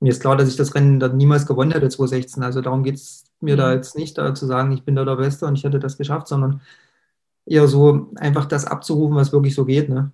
[0.00, 2.42] mir ist klar, dass ich das Rennen dann niemals gewonnen hätte, 2016.
[2.42, 3.58] Also darum geht es mir mhm.
[3.58, 5.96] da jetzt nicht, da zu sagen, ich bin da der Beste und ich hätte das
[5.96, 6.60] geschafft, sondern
[7.46, 9.88] eher so einfach das abzurufen, was wirklich so geht.
[9.88, 10.12] Ne?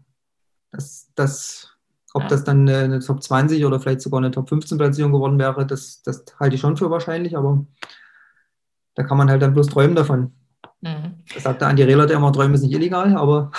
[0.71, 1.77] Das, das,
[2.13, 2.29] ob ja.
[2.29, 5.67] das dann eine, eine, Top 20 oder vielleicht sogar eine Top 15 Platzierung geworden wäre,
[5.67, 7.65] das, das halte ich schon für wahrscheinlich, aber
[8.95, 10.33] da kann man halt dann bloß träumen davon.
[10.81, 11.23] Mhm.
[11.35, 13.51] Das sagt der Andi Rehler, der immer, Träumen ist nicht illegal, aber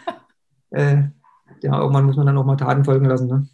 [0.70, 1.04] äh,
[1.62, 3.28] ja, irgendwann muss man dann auch mal Taten folgen lassen.
[3.28, 3.48] Ne?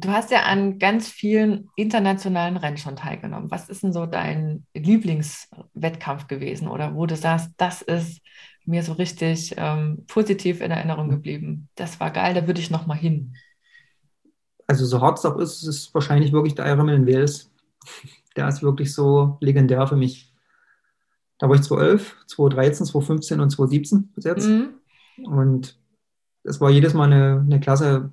[0.00, 3.50] Du hast ja an ganz vielen internationalen Rennen schon teilgenommen.
[3.50, 8.20] Was ist denn so dein Lieblingswettkampf gewesen oder wo du sagst, das ist
[8.64, 11.68] mir so richtig ähm, positiv in Erinnerung geblieben?
[11.74, 13.34] Das war geil, da würde ich noch mal hin.
[14.66, 17.50] Also so hart es auch ist, ist es wahrscheinlich wirklich der Ironman in Wales.
[18.36, 20.32] Der ist wirklich so legendär für mich.
[21.38, 24.46] Da war ich 2011, 2013, 2015 und 2017 bis jetzt.
[24.46, 24.74] Mhm.
[25.24, 25.76] Und
[26.44, 28.12] es war jedes Mal eine, eine klasse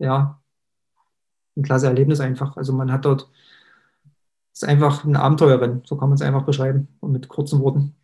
[0.00, 0.39] ja,
[1.56, 2.56] ein klasse Erlebnis einfach.
[2.56, 3.28] Also man hat dort,
[4.52, 7.94] es ist einfach ein Abenteuerrennen, so kann man es einfach beschreiben und mit kurzen Worten.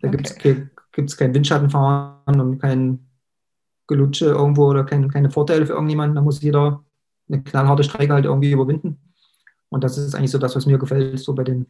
[0.00, 0.68] Da okay.
[0.92, 3.06] gibt es kein Windschattenfahren und kein
[3.86, 6.16] Gelutsche irgendwo oder kein, keine Vorteile für irgendjemanden.
[6.16, 6.84] Da muss jeder
[7.28, 8.98] eine knallharte Strecke halt irgendwie überwinden.
[9.68, 11.66] Und das ist eigentlich so das, was mir gefällt, so bei den,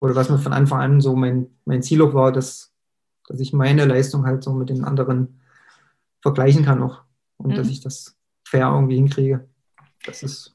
[0.00, 2.72] oder was mir von Anfang an so mein, mein Ziel auch war, dass,
[3.28, 5.40] dass ich meine Leistung halt so mit den anderen
[6.20, 7.02] vergleichen kann auch.
[7.36, 7.54] Und mhm.
[7.56, 9.46] dass ich das fair irgendwie hinkriege.
[10.04, 10.53] Das ist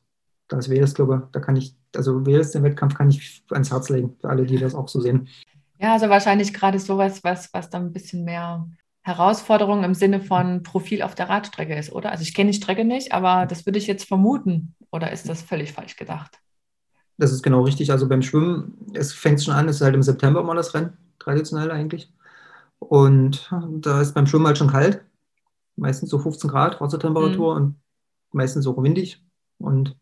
[0.50, 3.44] das wäre es, glaube ich, da kann ich, also wäre es den Wettkampf, kann ich
[3.52, 5.30] ans Herz legen, für alle, die das auch so sehen.
[5.80, 8.68] Ja, also wahrscheinlich gerade sowas, was, was dann ein bisschen mehr
[9.02, 12.12] Herausforderung im Sinne von Profil auf der Radstrecke ist, oder?
[12.12, 14.76] Also ich kenne die Strecke nicht, aber das würde ich jetzt vermuten.
[14.92, 16.40] Oder ist das völlig falsch gedacht?
[17.18, 17.92] Das ist genau richtig.
[17.92, 20.98] Also beim Schwimmen, es fängt schon an, es ist halt im September mal das Rennen,
[21.20, 22.12] traditionell eigentlich.
[22.80, 25.04] Und da ist beim Schwimmen halt schon kalt.
[25.76, 27.62] Meistens so 15 Grad Wassertemperatur mhm.
[27.62, 27.76] und
[28.32, 29.24] meistens auch windig.
[29.60, 29.96] Und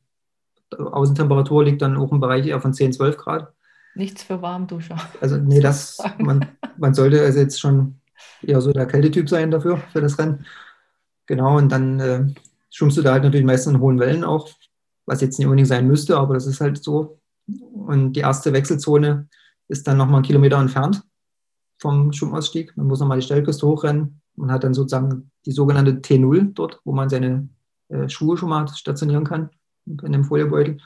[0.75, 3.53] Außentemperatur liegt dann auch im Bereich eher von 10, 12 Grad.
[3.95, 4.97] Nichts für Warmduscher.
[5.21, 6.45] Also nee, das, man,
[6.77, 7.99] man sollte also jetzt schon
[8.41, 10.45] eher so der Kältetyp sein dafür, für das Rennen.
[11.25, 12.25] Genau, und dann äh,
[12.69, 14.49] schwimmst du da halt natürlich meistens in hohen Wellen auch,
[15.05, 17.19] was jetzt nicht unbedingt sein müsste, aber das ist halt so.
[17.47, 19.27] Und die erste Wechselzone
[19.67, 21.03] ist dann nochmal einen Kilometer entfernt
[21.79, 22.75] vom Schwimmausstieg.
[22.75, 24.21] Man muss nochmal die Stellküste hochrennen.
[24.35, 27.49] Man hat dann sozusagen die sogenannte T0 dort, wo man seine
[27.89, 29.49] äh, Schuhe schon mal stationieren kann
[29.87, 30.77] in dem Foliebeutel,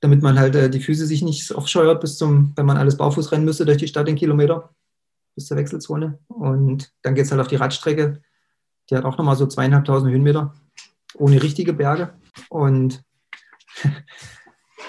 [0.00, 3.32] damit man halt äh, die Füße sich nicht aufscheuert bis zum, wenn man alles barfuß
[3.32, 4.70] rennen müsste durch die Stadt den Kilometer
[5.34, 6.18] bis zur Wechselzone.
[6.28, 8.22] Und dann geht es halt auf die Radstrecke.
[8.90, 10.54] Die hat auch nochmal so zweieinhalbtausend Höhenmeter
[11.16, 12.14] ohne richtige Berge.
[12.48, 13.02] Und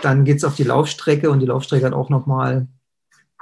[0.01, 2.67] dann geht es auf die Laufstrecke und die Laufstrecke hat auch nochmal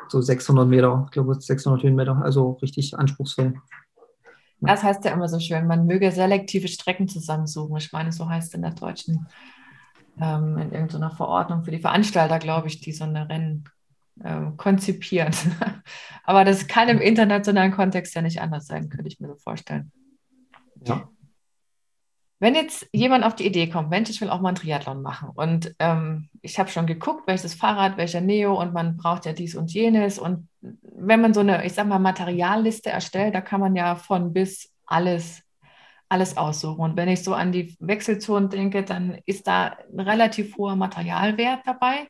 [0.10, 3.56] so 600 Meter, ich glaube 600 Höhenmeter, also richtig anspruchsvoll.
[4.62, 7.76] Das heißt ja immer so schön, man möge selektive Strecken zusammensuchen.
[7.78, 9.28] Ich meine, so heißt es in der deutschen,
[10.20, 13.66] ähm, in irgendeiner Verordnung für die Veranstalter, glaube ich, die so eine Rennen
[14.24, 15.34] äh, konzipieren.
[16.24, 19.92] Aber das kann im internationalen Kontext ja nicht anders sein, könnte ich mir so vorstellen.
[20.86, 21.10] Ja.
[22.40, 25.30] Wenn jetzt jemand auf die Idee kommt, Mensch, ich will auch mal einen Triathlon machen
[25.34, 29.56] und ähm, ich habe schon geguckt, welches Fahrrad, welcher Neo und man braucht ja dies
[29.56, 33.78] und jenes und wenn man so eine, ich sag mal, Materialliste erstellt, da kann man
[33.78, 35.43] ja von bis alles,
[36.14, 36.82] alles aussuchen.
[36.82, 41.62] Und wenn ich so an die Wechselzonen denke, dann ist da ein relativ hoher Materialwert
[41.66, 42.08] dabei.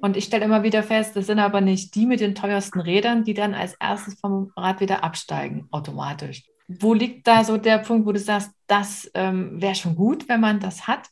[0.00, 3.24] Und ich stelle immer wieder fest, das sind aber nicht die mit den teuersten Rädern,
[3.24, 8.06] die dann als erstes vom Rad wieder absteigen, automatisch wo liegt da so der Punkt,
[8.06, 11.08] wo du sagst, das ähm, wäre schon gut, wenn man das hat?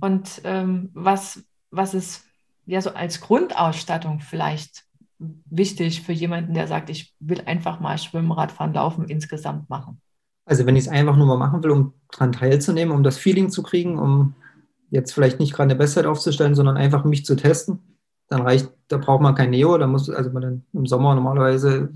[0.00, 2.24] Und ähm, was, was ist
[2.66, 4.84] ja so als Grundausstattung vielleicht
[5.18, 10.00] wichtig für jemanden, der sagt, ich will einfach mal Schwimmen, Radfahren, Laufen insgesamt machen?
[10.44, 13.50] Also wenn ich es einfach nur mal machen will, um daran teilzunehmen, um das Feeling
[13.50, 14.34] zu kriegen, um
[14.90, 17.78] jetzt vielleicht nicht gerade eine Bestzeit aufzustellen, sondern einfach mich zu testen,
[18.28, 21.90] dann reicht, da braucht man kein Neo, da muss, also man im Sommer normalerweise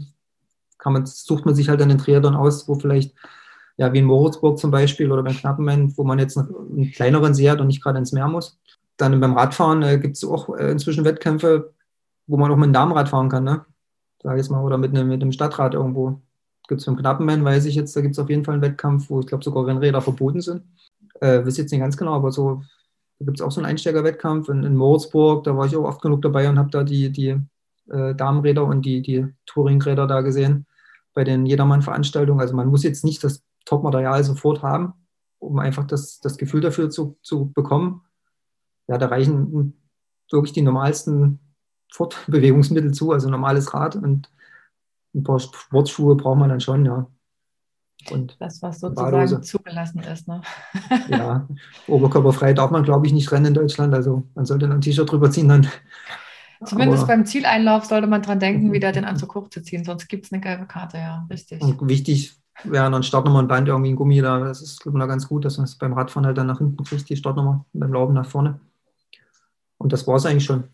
[0.79, 3.15] kann man, sucht man sich halt einen Triathlon aus, wo vielleicht,
[3.77, 7.51] ja, wie in Moritzburg zum Beispiel oder beim Knappenmann, wo man jetzt einen kleineren See
[7.51, 8.59] hat und nicht gerade ins Meer muss.
[8.97, 11.75] Dann beim Radfahren äh, gibt es auch äh, inzwischen Wettkämpfe,
[12.27, 13.65] wo man auch mit einem Damenrad fahren kann, ne?
[14.23, 16.21] Sag ich mal, oder mit einem, mit einem Stadtrad irgendwo.
[16.69, 19.09] Gibt es beim Knappenmann, weiß ich jetzt, da gibt es auf jeden Fall einen Wettkampf,
[19.11, 20.63] wo ich glaube sogar Rennräder verboten sind.
[21.21, 22.63] Äh, weiß jetzt nicht ganz genau, aber so
[23.21, 26.23] gibt es auch so einen Einsteigerwettkampf in, in Moritzburg, da war ich auch oft genug
[26.23, 27.41] dabei und habe da die, die
[27.91, 30.67] äh, Damenräder und die, die Touringräder da gesehen
[31.15, 32.41] bei den Jedermann-Veranstaltungen.
[32.41, 34.93] Also man muss jetzt nicht das Top-Material sofort haben,
[35.39, 38.03] um einfach das, das Gefühl dafür zu, zu bekommen.
[38.89, 39.75] Ja, da reichen
[40.31, 41.41] wirklich die normalsten
[41.93, 44.31] Fortbewegungsmittel zu, also normales Rad und
[45.17, 47.07] ein paar Sportschuhe braucht man dann schon, ja.
[48.11, 49.41] Und das, was sozusagen Badose.
[49.41, 50.29] zugelassen ist.
[50.29, 50.43] Ne?
[51.09, 51.49] ja,
[51.89, 53.95] oberkörperfrei darf man, glaube ich, nicht rennen in Deutschland.
[53.95, 55.67] Also man sollte ein T-Shirt drüber ziehen, dann
[56.65, 60.33] Zumindest aber, beim Zieleinlauf sollte man dran denken, wieder den Anzug hochzuziehen, sonst gibt es
[60.33, 61.61] eine gelbe Karte, ja, richtig.
[61.61, 64.39] Und wichtig wäre noch ein Startnummer und Band, irgendwie ein Gummi da.
[64.41, 66.83] Das ist, glaube ich, ganz gut, dass man es beim Radfahren halt dann nach hinten
[66.83, 68.59] kriegt, die Startnummer, beim Laufen nach vorne.
[69.79, 70.65] Und das war es eigentlich schon.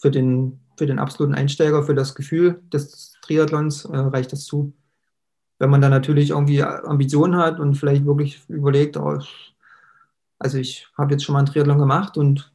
[0.00, 4.72] Für den, für den absoluten Einsteiger, für das Gefühl des Triathlons äh, reicht das zu.
[5.58, 9.18] Wenn man dann natürlich irgendwie Ambitionen hat und vielleicht wirklich überlegt, oh,
[10.38, 12.52] also ich habe jetzt schon mal einen Triathlon gemacht und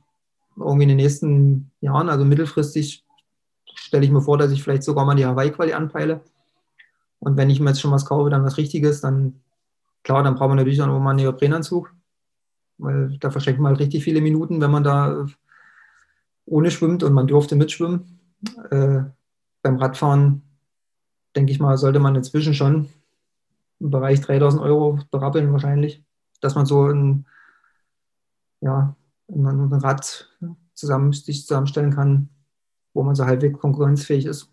[0.55, 3.03] irgendwie in den nächsten Jahren, also mittelfristig,
[3.73, 6.21] stelle ich mir vor, dass ich vielleicht sogar mal die Hawaii-Quali anpeile.
[7.19, 9.41] Und wenn ich mir jetzt schon was kaufe, dann was Richtiges, dann
[10.03, 11.93] klar, dann braucht man natürlich auch noch mal einen Neoprenanzug,
[12.77, 15.25] weil da verschenkt man halt richtig viele Minuten, wenn man da
[16.45, 18.19] ohne schwimmt und man durfte mitschwimmen.
[18.69, 19.03] Äh,
[19.61, 20.41] beim Radfahren,
[21.35, 22.89] denke ich mal, sollte man inzwischen schon
[23.79, 26.03] im Bereich 3000 Euro berappeln wahrscheinlich,
[26.39, 27.25] dass man so ein,
[28.61, 28.95] ja,
[29.29, 30.29] ein Rad
[30.73, 32.29] zusammen, sich zusammenstellen kann,
[32.93, 34.49] wo man so halbwegs konkurrenzfähig ist.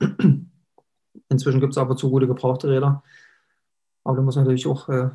[1.28, 3.02] Inzwischen gibt es aber zu gute gebrauchte Räder.
[4.04, 5.10] Aber da muss man natürlich auch äh,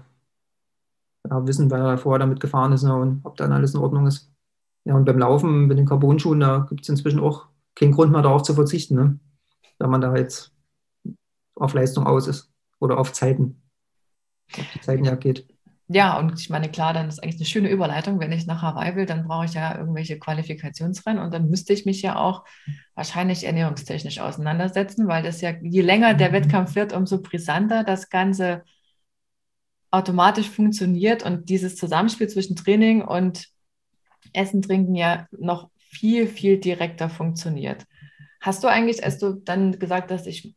[1.30, 4.08] ja, wissen, wer er vorher damit gefahren ist ne, und ob dann alles in Ordnung
[4.08, 4.33] ist.
[4.86, 8.22] Ja, und beim Laufen mit den Carbon-Schuhen, da gibt es inzwischen auch keinen Grund mehr
[8.22, 9.20] darauf zu verzichten, ne?
[9.80, 10.54] wenn man da jetzt
[11.56, 13.62] auf Leistung aus ist oder auf Zeiten,
[14.58, 15.48] auf die Zeiten ja geht
[15.90, 18.20] ja, und ich meine, klar, dann ist eigentlich eine schöne Überleitung.
[18.20, 21.86] Wenn ich nach Hawaii will, dann brauche ich ja irgendwelche Qualifikationsrennen und dann müsste ich
[21.86, 22.46] mich ja auch
[22.96, 26.34] wahrscheinlich ernährungstechnisch auseinandersetzen, weil das ja, je länger der mhm.
[26.34, 28.64] Wettkampf wird, umso brisanter das Ganze
[29.92, 33.50] automatisch funktioniert und dieses Zusammenspiel zwischen Training und
[34.32, 37.86] Essen, Trinken ja noch viel, viel direkter funktioniert.
[38.42, 40.56] Hast du eigentlich, als du dann gesagt hast, ich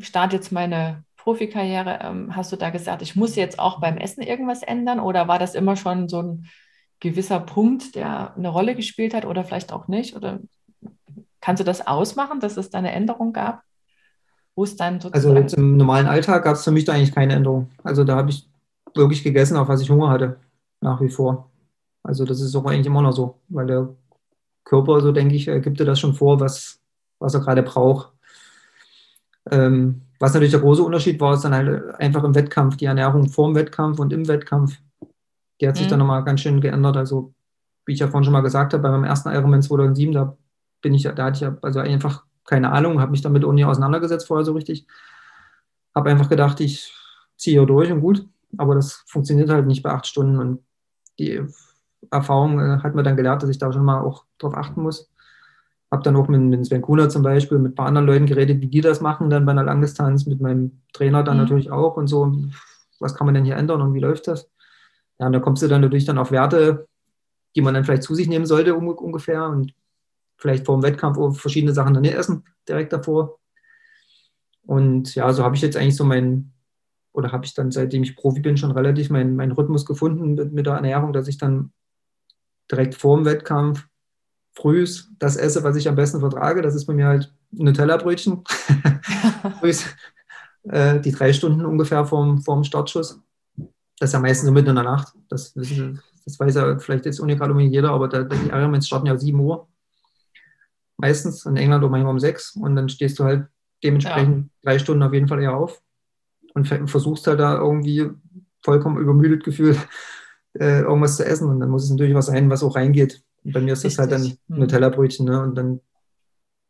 [0.00, 4.22] starte jetzt meine Profikarriere, ähm, hast du da gesagt, ich muss jetzt auch beim Essen
[4.22, 6.46] irgendwas ändern oder war das immer schon so ein
[7.00, 10.14] gewisser Punkt, der eine Rolle gespielt hat oder vielleicht auch nicht?
[10.16, 10.40] Oder
[11.40, 13.62] kannst du das ausmachen, dass es da eine Änderung gab?
[14.54, 17.34] Wo es dann Also jetzt im normalen Alltag gab es für mich da eigentlich keine
[17.34, 17.70] Änderung.
[17.82, 18.48] Also da habe ich
[18.94, 20.38] wirklich gegessen, auf was ich Hunger hatte,
[20.80, 21.50] nach wie vor.
[22.06, 23.88] Also das ist auch eigentlich immer noch so, weil der
[24.64, 26.80] Körper, so denke ich, gibt dir das schon vor, was,
[27.18, 28.12] was er gerade braucht.
[29.50, 33.28] Ähm, was natürlich der große Unterschied war, ist dann halt einfach im Wettkampf, die Ernährung
[33.28, 34.78] vor dem Wettkampf und im Wettkampf.
[35.60, 35.90] Die hat sich mhm.
[35.90, 36.96] dann nochmal ganz schön geändert.
[36.96, 37.32] Also,
[37.84, 40.36] wie ich ja vorhin schon mal gesagt habe, bei meinem ersten Ironman 2007, da
[40.82, 44.26] bin ich, da hatte ich also einfach keine Ahnung, habe mich damit auch nie auseinandergesetzt
[44.26, 44.86] vorher so richtig.
[45.94, 46.92] Habe einfach gedacht, ich
[47.36, 48.26] ziehe hier durch und gut.
[48.56, 50.64] aber das funktioniert halt nicht bei acht Stunden und
[51.18, 51.42] die
[52.10, 55.10] Erfahrung äh, hat mir dann gelernt, dass ich da schon mal auch drauf achten muss.
[55.90, 58.60] Habe dann auch mit, mit Sven Kuhner zum Beispiel, mit ein paar anderen Leuten geredet,
[58.60, 61.42] wie die das machen dann bei einer Langdistanz, mit meinem Trainer dann mhm.
[61.42, 62.36] natürlich auch und so.
[62.98, 64.50] Was kann man denn hier ändern und wie läuft das?
[65.18, 66.88] Ja, und da kommst du dann natürlich dann auf Werte,
[67.54, 69.74] die man dann vielleicht zu sich nehmen sollte um, ungefähr und
[70.36, 73.38] vielleicht vor dem Wettkampf verschiedene Sachen dann nicht essen, direkt davor.
[74.66, 76.52] Und ja, so habe ich jetzt eigentlich so mein,
[77.12, 80.52] oder habe ich dann, seitdem ich Profi bin, schon relativ meinen mein Rhythmus gefunden mit,
[80.52, 81.72] mit der Ernährung, dass ich dann
[82.70, 83.86] direkt vor dem Wettkampf
[84.52, 86.62] frühs das esse, was ich am besten vertrage.
[86.62, 88.42] Das ist bei mir halt Nutella-Brötchen.
[89.60, 89.84] frühs,
[90.64, 93.20] äh, die drei Stunden ungefähr vorm, vorm Startschuss.
[93.98, 95.14] Das ist ja meistens so mitten in der Nacht.
[95.28, 99.06] Das, das weiß ja vielleicht jetzt ohne gerade um jeder, aber da, die Ironmans starten
[99.06, 99.68] ja um 7 Uhr.
[100.98, 103.46] Meistens in England auch manchmal um 6 und dann stehst du halt
[103.84, 104.50] dementsprechend ja.
[104.62, 105.82] drei Stunden auf jeden Fall eher auf
[106.54, 108.10] und versuchst halt da irgendwie
[108.62, 109.78] vollkommen übermüdet gefühlt
[110.58, 113.22] äh, irgendwas zu essen und dann muss es natürlich was sein, was auch reingeht.
[113.44, 113.96] Und bei mir ist Richtig.
[113.96, 114.60] das halt dann mhm.
[114.60, 115.42] Nutella-Brötchen ne?
[115.42, 115.80] und dann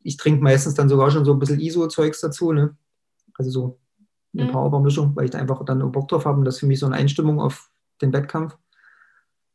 [0.03, 2.77] ich trinke meistens dann sogar schon so ein bisschen ISO-Zeugs dazu, ne?
[3.35, 3.79] also so
[4.35, 4.53] eine mhm.
[4.53, 6.87] Powerbar-Mischung, weil ich da einfach dann Bock drauf habe und das ist für mich so
[6.87, 7.71] eine Einstimmung auf
[8.01, 8.57] den Wettkampf.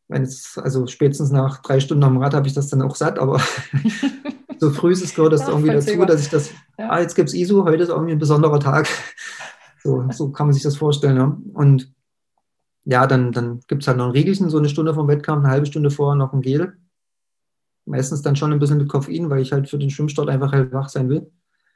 [0.09, 3.39] Es, also spätestens nach drei Stunden am Rad habe ich das dann auch satt, aber
[4.59, 6.89] so früh ist es gehört das irgendwie dazu, dass ich das, ja.
[6.89, 8.87] ah, jetzt gibt es ISO, heute ist irgendwie ein besonderer Tag.
[9.83, 11.17] So, so kann man sich das vorstellen.
[11.17, 11.35] Ja.
[11.53, 11.91] Und
[12.85, 15.53] ja, dann, dann gibt es halt noch ein Riegelchen, so eine Stunde vom Wettkampf, eine
[15.53, 16.73] halbe Stunde vorher noch ein Gel.
[17.85, 20.71] Meistens dann schon ein bisschen mit Koffein, weil ich halt für den Schwimmstart einfach halt
[20.71, 21.31] wach sein will.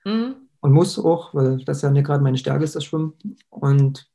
[0.05, 0.35] Mhm.
[0.61, 3.13] Und muss auch, weil das ja nicht gerade meine Stärke ist, das Schwimmen.
[3.49, 4.09] Und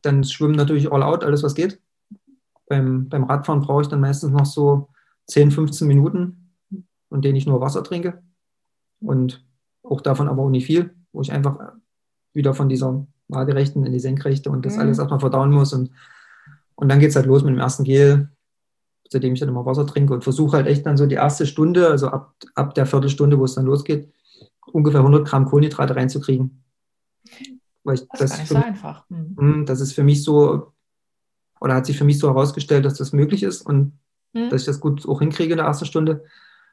[0.00, 1.80] dann Schwimmen natürlich all out, alles was geht.
[2.66, 4.88] Beim, beim Radfahren brauche ich dann meistens noch so
[5.26, 6.42] 10, 15 Minuten,
[7.10, 8.22] und denen ich nur Wasser trinke.
[9.00, 9.44] Und
[9.82, 11.74] auch davon aber auch nicht viel, wo ich einfach
[12.32, 14.80] wieder von dieser waagerechten in die senkrechte und das mhm.
[14.80, 15.74] alles erstmal verdauen muss.
[15.74, 15.90] Und,
[16.82, 18.28] und dann geht es halt los mit dem ersten Gel,
[19.08, 21.86] seitdem ich dann immer Wasser trinke und versuche halt echt dann so die erste Stunde,
[21.86, 24.12] also ab, ab der Viertelstunde, wo es dann losgeht,
[24.66, 26.64] ungefähr 100 Gramm Kohlenhydrate reinzukriegen.
[27.84, 29.08] Weil ich, das, das ist so mich, einfach.
[29.10, 29.36] Mhm.
[29.38, 30.72] Hm, das ist für mich so,
[31.60, 33.92] oder hat sich für mich so herausgestellt, dass das möglich ist und
[34.32, 34.50] mhm.
[34.50, 36.24] dass ich das gut auch hinkriege in der ersten Stunde.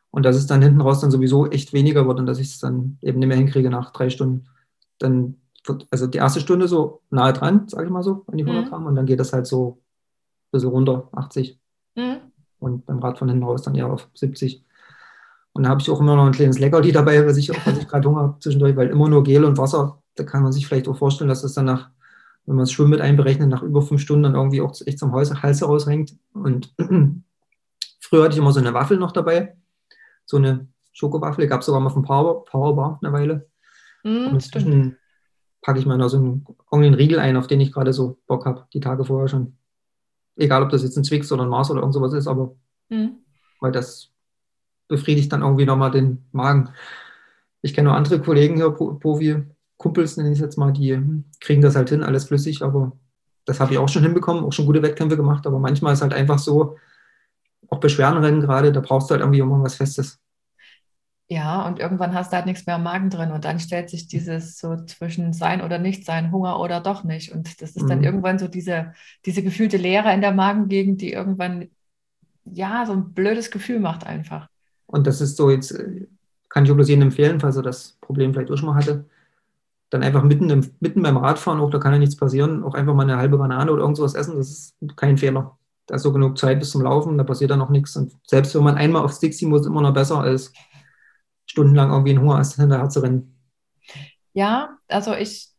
[0.09, 2.57] Und dass es dann hinten raus dann sowieso echt weniger wird und dass ich es
[2.57, 4.47] dann eben nicht mehr hinkriege nach drei Stunden.
[4.97, 8.43] Dann wird, also die erste Stunde so nahe dran, sage ich mal so, an die
[8.43, 8.69] 100 mhm.
[8.69, 8.85] Gramm.
[8.87, 9.83] Und dann geht das halt so
[10.51, 11.59] bisschen runter, 80.
[11.95, 12.17] Mhm.
[12.59, 14.63] Und beim Rad von hinten raus dann eher auf 70.
[15.53, 18.07] Und da habe ich auch immer noch ein kleines Leckerli dabei, was ich, ich gerade
[18.07, 20.97] Hunger habe zwischendurch, weil immer nur Gel und Wasser, da kann man sich vielleicht auch
[20.97, 21.89] vorstellen, dass das dann nach,
[22.45, 25.13] wenn man das Schwimmen mit einberechnet, nach über fünf Stunden dann irgendwie auch echt zum
[25.13, 26.15] Hals, Hals heraushängt.
[26.33, 26.73] Und
[27.99, 29.55] früher hatte ich immer so eine Waffel noch dabei
[30.29, 33.49] so eine Schokowaffel, gab es sogar mal von Power, Powerbar eine Weile.
[34.03, 34.97] Mm, und inzwischen
[35.61, 38.45] packe ich mal noch so einen, irgendeinen Riegel ein, auf den ich gerade so Bock
[38.45, 39.57] habe, die Tage vorher schon.
[40.39, 42.55] Egal, ob das jetzt ein Zwix oder ein Mars oder irgend sowas ist, aber
[42.89, 43.09] mm.
[43.59, 44.11] weil das
[44.87, 46.69] befriedigt dann irgendwie nochmal den Magen.
[47.61, 49.43] Ich kenne noch andere Kollegen hier, Profi,
[49.77, 50.97] Kumpels nenne ich es jetzt mal, die
[51.39, 52.97] kriegen das halt hin, alles flüssig, aber
[53.45, 56.13] das habe ich auch schon hinbekommen, auch schon gute Wettkämpfe gemacht, aber manchmal ist halt
[56.13, 56.77] einfach so,
[57.69, 60.19] auch Beschwerdenrennen gerade, da brauchst du halt irgendwie immer was Festes.
[61.31, 64.07] Ja, und irgendwann hast du halt nichts mehr im Magen drin und dann stellt sich
[64.07, 67.31] dieses so zwischen sein oder nicht sein, Hunger oder doch nicht.
[67.31, 68.03] Und das ist dann mhm.
[68.03, 68.93] irgendwann so diese,
[69.27, 71.69] diese gefühlte Leere in der Magengegend, die irgendwann
[72.45, 74.49] ja so ein blödes Gefühl macht einfach.
[74.87, 75.79] Und das ist so jetzt,
[76.49, 79.05] kann ich auch bloß jedem empfehlen, falls er das Problem vielleicht auch schon mal hatte,
[79.91, 82.95] dann einfach mitten, im, mitten beim Radfahren, auch da kann ja nichts passieren, auch einfach
[82.95, 86.37] mal eine halbe Banane oder irgendwas essen, das ist kein Fehler da ist so genug
[86.37, 87.95] Zeit bis zum Laufen, da passiert dann noch nichts.
[87.95, 90.53] Und selbst wenn man einmal auf Stick ziehen muss, immer noch besser als
[91.49, 93.35] stundenlang irgendwie in Hunger hinterher zu rennen.
[94.33, 95.49] Ja, also ich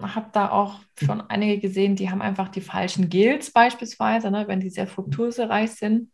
[0.00, 4.46] habe da auch schon einige gesehen, die haben einfach die falschen Gels beispielsweise, ne?
[4.46, 6.10] wenn die sehr fruktosereich sind,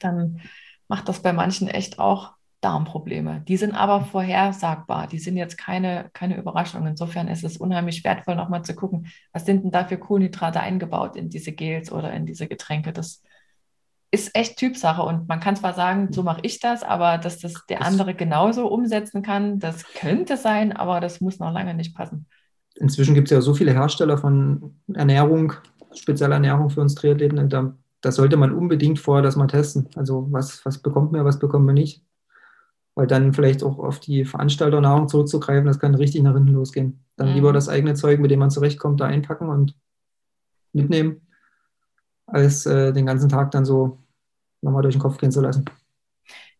[0.00, 0.40] dann
[0.88, 3.42] macht das bei manchen echt auch Darmprobleme.
[3.46, 5.06] Die sind aber vorhersagbar.
[5.06, 6.86] Die sind jetzt keine, keine Überraschung.
[6.86, 11.14] Insofern ist es unheimlich wertvoll, nochmal zu gucken, was sind denn da für Kohlenhydrate eingebaut
[11.16, 12.94] in diese Gels oder in diese Getränke.
[12.94, 13.22] Das
[14.14, 15.02] ist echt Typsache.
[15.02, 18.68] Und man kann zwar sagen, so mache ich das, aber dass das der andere genauso
[18.68, 22.26] umsetzen kann, das könnte sein, aber das muss noch lange nicht passen.
[22.76, 25.52] Inzwischen gibt es ja so viele Hersteller von Ernährung,
[25.94, 27.48] spezielle Ernährung für uns Triathleten.
[27.48, 29.88] Da, da sollte man unbedingt vorher das mal testen.
[29.94, 32.02] Also was, was bekommt man, was bekommt man nicht
[32.94, 37.04] weil dann vielleicht auch auf die Veranstalternahrung zurückzugreifen, das kann richtig nach hinten losgehen.
[37.16, 37.34] Dann mhm.
[37.34, 39.74] lieber das eigene Zeug, mit dem man zurechtkommt, da einpacken und
[40.72, 41.20] mitnehmen,
[42.26, 44.03] als äh, den ganzen Tag dann so
[44.64, 45.64] nochmal durch den Kopf gehen zu lassen.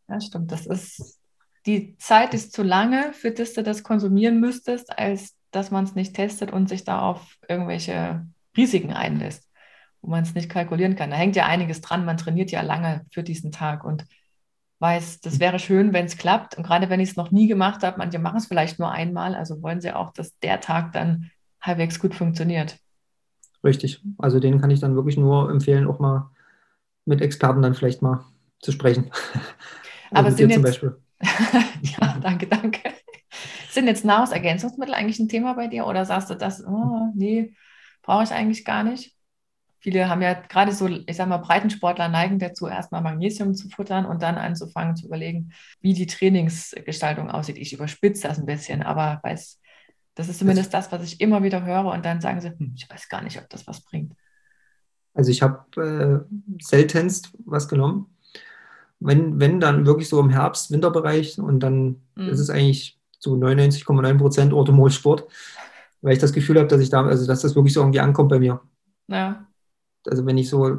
[0.09, 0.53] Ja, stimmt.
[0.53, 1.21] Das ist,
[1.67, 5.95] die Zeit ist zu lange, für das du das konsumieren müsstest, als dass man es
[5.95, 8.27] nicht testet und sich da auf irgendwelche
[8.57, 9.49] Risiken einlässt,
[10.03, 11.11] wo man es nicht kalkulieren kann.
[11.11, 12.05] Da hängt ja einiges dran.
[12.05, 14.05] Man trainiert ja lange für diesen Tag und
[14.81, 16.59] weiß, das wäre schön, wenn es klappt.
[16.59, 19.35] Und gerade wenn ich es noch nie gemacht habe, manche machen es vielleicht nur einmal,
[19.35, 21.31] also wollen sie auch, dass der Tag dann
[21.61, 22.79] halbwegs gut funktioniert.
[23.63, 24.03] Richtig.
[24.19, 26.31] Also den kann ich dann wirklich nur empfehlen, auch mal
[27.05, 28.25] mit Experten dann vielleicht mal
[28.61, 29.11] zu sprechen.
[30.11, 30.97] Aber sind jetzt, zum Beispiel.
[31.21, 32.81] ja, danke, danke.
[33.71, 37.55] Sind jetzt Nahrungsergänzungsmittel eigentlich ein Thema bei dir oder sagst du das, oh, nee,
[38.03, 39.15] brauche ich eigentlich gar nicht?
[39.81, 44.07] Viele haben ja gerade so, ich sag mal, Breitensportler neigen dazu, erstmal Magnesium zu futtern
[44.07, 47.59] und dann anzufangen zu überlegen, wie die Trainingsgestaltung aussieht.
[47.59, 49.61] Ich überspitze das ein bisschen, aber weiß,
[50.15, 52.89] das ist zumindest das, was ich immer wieder höre und dann sagen sie, hm, ich
[52.89, 54.15] weiß gar nicht, ob das was bringt.
[55.15, 58.07] Also ich habe äh, seltenst was genommen.
[59.01, 62.29] Wenn, wenn dann wirklich so im Herbst, Winterbereich und dann mhm.
[62.29, 65.27] ist es eigentlich zu 99,9 Prozent Orthomol-Sport,
[66.03, 68.29] weil ich das Gefühl habe, dass ich da, also dass das wirklich so irgendwie ankommt
[68.29, 68.61] bei mir.
[69.09, 69.47] Ja.
[70.07, 70.79] Also wenn ich so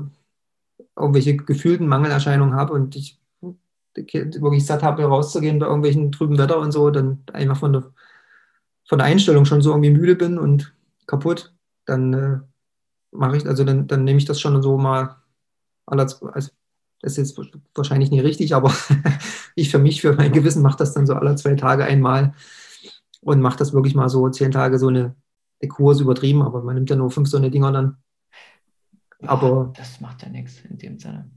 [0.95, 3.19] irgendwelche gefühlten Mangelerscheinungen habe und ich
[3.95, 7.91] wirklich satt habe, rauszugehen bei irgendwelchen trüben Wetter und so, dann einfach von der,
[8.87, 10.73] von der Einstellung schon so irgendwie müde bin und
[11.07, 11.53] kaputt,
[11.85, 12.39] dann äh,
[13.17, 15.15] mache ich, also dann, dann nehme ich das schon so mal,
[15.85, 16.51] also das
[17.01, 17.39] ist jetzt
[17.75, 18.73] wahrscheinlich nicht richtig, aber
[19.55, 22.33] ich für mich, für mein Gewissen mache das dann so alle zwei Tage einmal
[23.21, 25.15] und mache das wirklich mal so zehn Tage so eine,
[25.61, 27.97] eine Kurs übertrieben, aber man nimmt ja nur fünf so eine Dinger dann.
[29.25, 31.29] Aber das macht ja nichts in dem Sinne.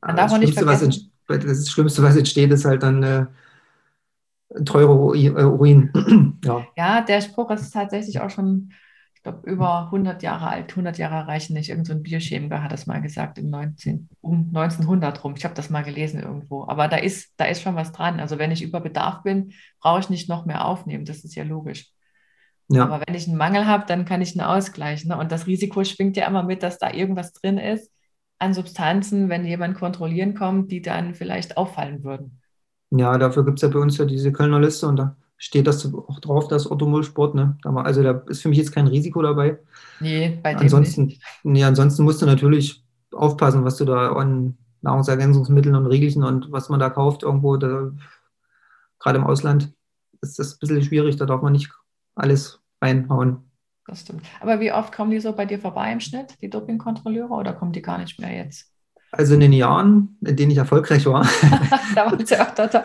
[0.00, 0.80] Man darf das, Schlimmste, was
[1.28, 3.26] das Schlimmste, was entsteht, ist halt dann äh,
[4.54, 6.40] ein teurer Urin.
[6.44, 6.66] ja.
[6.76, 8.72] ja, der Spruch ist tatsächlich auch schon
[9.22, 11.68] ich glaube, über 100 Jahre alt, 100 Jahre reichen nicht.
[11.68, 15.34] Irgend so ein Biochemiker hat das mal gesagt, im 19, um 1900 rum.
[15.36, 16.66] Ich habe das mal gelesen irgendwo.
[16.66, 18.18] Aber da ist, da ist schon was dran.
[18.18, 21.04] Also wenn ich über Bedarf bin, brauche ich nicht noch mehr aufnehmen.
[21.04, 21.92] Das ist ja logisch.
[22.66, 22.82] Ja.
[22.82, 25.10] Aber wenn ich einen Mangel habe, dann kann ich einen ausgleichen.
[25.10, 25.16] Ne?
[25.16, 27.92] Und das Risiko schwingt ja immer mit, dass da irgendwas drin ist
[28.40, 32.40] an Substanzen, wenn jemand kontrollieren kommt, die dann vielleicht auffallen würden.
[32.90, 35.92] Ja, dafür gibt es ja bei uns ja diese Kölner Liste und da steht das
[35.92, 37.34] auch drauf, das Ottomol-Sport.
[37.34, 37.58] Ne?
[37.64, 39.58] Also da ist für mich jetzt kein Risiko dabei.
[39.98, 41.22] Nee, bei dem ansonsten, nicht.
[41.42, 46.68] Nee, ansonsten musst du natürlich aufpassen, was du da an Nahrungsergänzungsmitteln und Riegelchen und was
[46.68, 47.56] man da kauft irgendwo.
[47.56, 47.90] Da,
[49.00, 49.72] gerade im Ausland
[50.20, 51.72] ist das ein bisschen schwierig, da darf man nicht
[52.14, 53.50] alles reinhauen.
[53.88, 54.22] Das stimmt.
[54.40, 57.72] Aber wie oft kommen die so bei dir vorbei im Schnitt, die Dopingkontrolleure, oder kommen
[57.72, 58.70] die gar nicht mehr jetzt?
[59.10, 61.26] Also in den Jahren, in denen ich erfolgreich war,
[61.96, 62.84] da waren sie öfter da.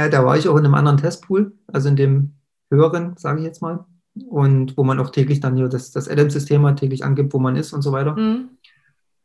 [0.00, 2.34] Äh, da war ich auch in einem anderen Testpool, also in dem
[2.70, 3.84] höheren, sage ich jetzt mal.
[4.28, 7.72] Und wo man auch täglich dann hier das, das Adams-System täglich angibt, wo man ist
[7.72, 8.16] und so weiter.
[8.16, 8.50] Mhm.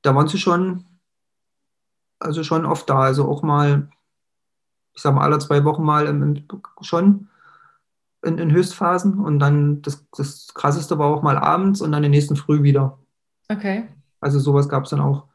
[0.01, 0.85] Da waren sie schon,
[2.19, 2.99] also schon oft da.
[2.99, 3.89] Also auch mal,
[4.93, 6.45] ich sage mal, alle zwei Wochen mal im,
[6.81, 7.29] schon
[8.23, 9.19] in, in, Höchstphasen.
[9.19, 12.99] Und dann das, das krasseste war auch mal abends und dann den nächsten Früh wieder.
[13.49, 13.87] Okay.
[14.19, 15.25] Also sowas gab es dann auch.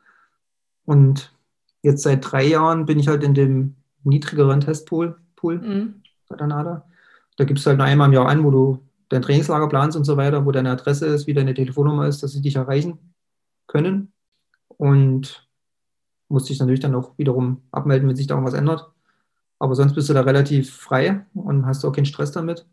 [0.84, 1.34] Und
[1.82, 6.02] jetzt seit drei Jahren bin ich halt in dem niedrigeren Testpool Pool mhm.
[6.28, 6.84] bei der NADA.
[7.36, 10.04] Da gibst du halt nur einmal im Jahr an, wo du dein Trainingslager planst und
[10.04, 12.98] so weiter, wo deine Adresse ist, wie deine Telefonnummer ist, dass sie dich erreichen
[13.66, 14.12] können.
[14.68, 15.48] Und
[16.28, 18.90] musst dich natürlich dann auch wiederum abmelden, wenn sich da irgendwas ändert.
[19.58, 22.66] Aber sonst bist du da relativ frei und hast auch keinen Stress damit.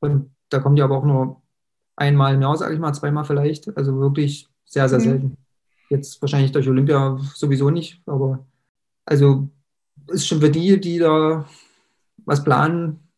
[0.00, 1.42] Und da kommen die aber auch nur
[1.96, 3.74] einmal im Jahr, sage ich mal, zweimal vielleicht.
[3.76, 5.04] Also wirklich sehr, sehr mhm.
[5.04, 5.36] selten.
[5.90, 8.46] Jetzt wahrscheinlich durch Olympia sowieso nicht, aber
[9.06, 9.48] also
[10.08, 11.46] ist schon für die, die da
[12.24, 13.08] was planen,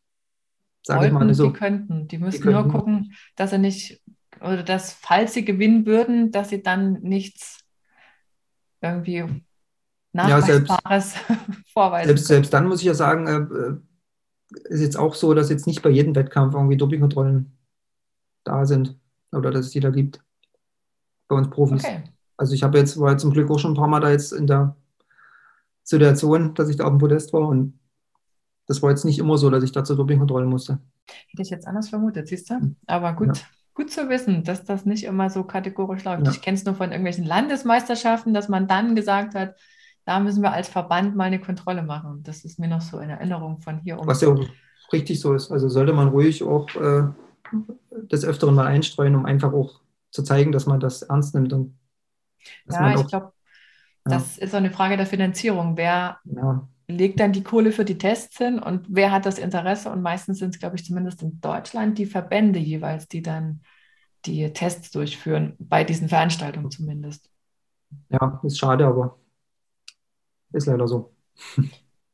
[0.82, 1.50] sage ich mal so.
[1.50, 4.02] Die könnten, die müssten die nur gucken, dass sie nicht,
[4.40, 7.60] oder dass, falls sie gewinnen würden, dass sie dann nichts
[8.80, 9.42] irgendwie
[10.12, 12.08] Nachweisbares ja, selbst, vorweisen.
[12.08, 13.76] Selbst, selbst, dann muss ich ja sagen, äh, äh,
[14.68, 17.56] ist jetzt auch so, dass jetzt nicht bei jedem Wettkampf irgendwie Dopingkontrollen
[18.44, 18.98] da sind
[19.32, 20.20] oder dass es die da gibt.
[21.28, 21.84] Bei uns Profis.
[21.84, 22.02] Okay.
[22.36, 24.32] Also ich habe jetzt, war jetzt zum Glück auch schon ein paar Mal da jetzt
[24.32, 24.76] in der
[25.84, 27.78] Situation, dass ich da auf dem Podest war und
[28.70, 30.78] das war jetzt nicht immer so, dass ich da zur Dopingkontrolle musste.
[31.26, 32.54] Hätte ich jetzt anders vermutet, siehst du?
[32.54, 32.76] Hm.
[32.86, 33.42] Aber gut, ja.
[33.74, 36.24] gut zu wissen, dass das nicht immer so kategorisch läuft.
[36.24, 36.30] Ja.
[36.30, 39.56] Ich kenne es nur von irgendwelchen Landesmeisterschaften, dass man dann gesagt hat,
[40.04, 42.22] da müssen wir als Verband mal eine Kontrolle machen.
[42.22, 44.06] Das ist mir noch so in Erinnerung von hier um.
[44.06, 44.46] Was ja auch
[44.92, 45.50] richtig so ist.
[45.50, 47.08] Also sollte man ruhig auch äh,
[47.90, 49.80] des Öfteren mal einstreuen, um einfach auch
[50.12, 51.52] zu zeigen, dass man das ernst nimmt.
[51.52, 51.76] Und
[52.70, 53.32] ja, ich glaube,
[54.04, 55.76] das ist so eine Frage der Finanzierung.
[55.76, 59.90] Wer ja legt dann die Kohle für die Tests hin und wer hat das Interesse?
[59.90, 63.62] Und meistens sind es, glaube ich, zumindest in Deutschland die Verbände jeweils, die dann
[64.26, 67.30] die Tests durchführen, bei diesen Veranstaltungen zumindest.
[68.10, 69.18] Ja, ist schade, aber
[70.52, 71.14] ist leider so.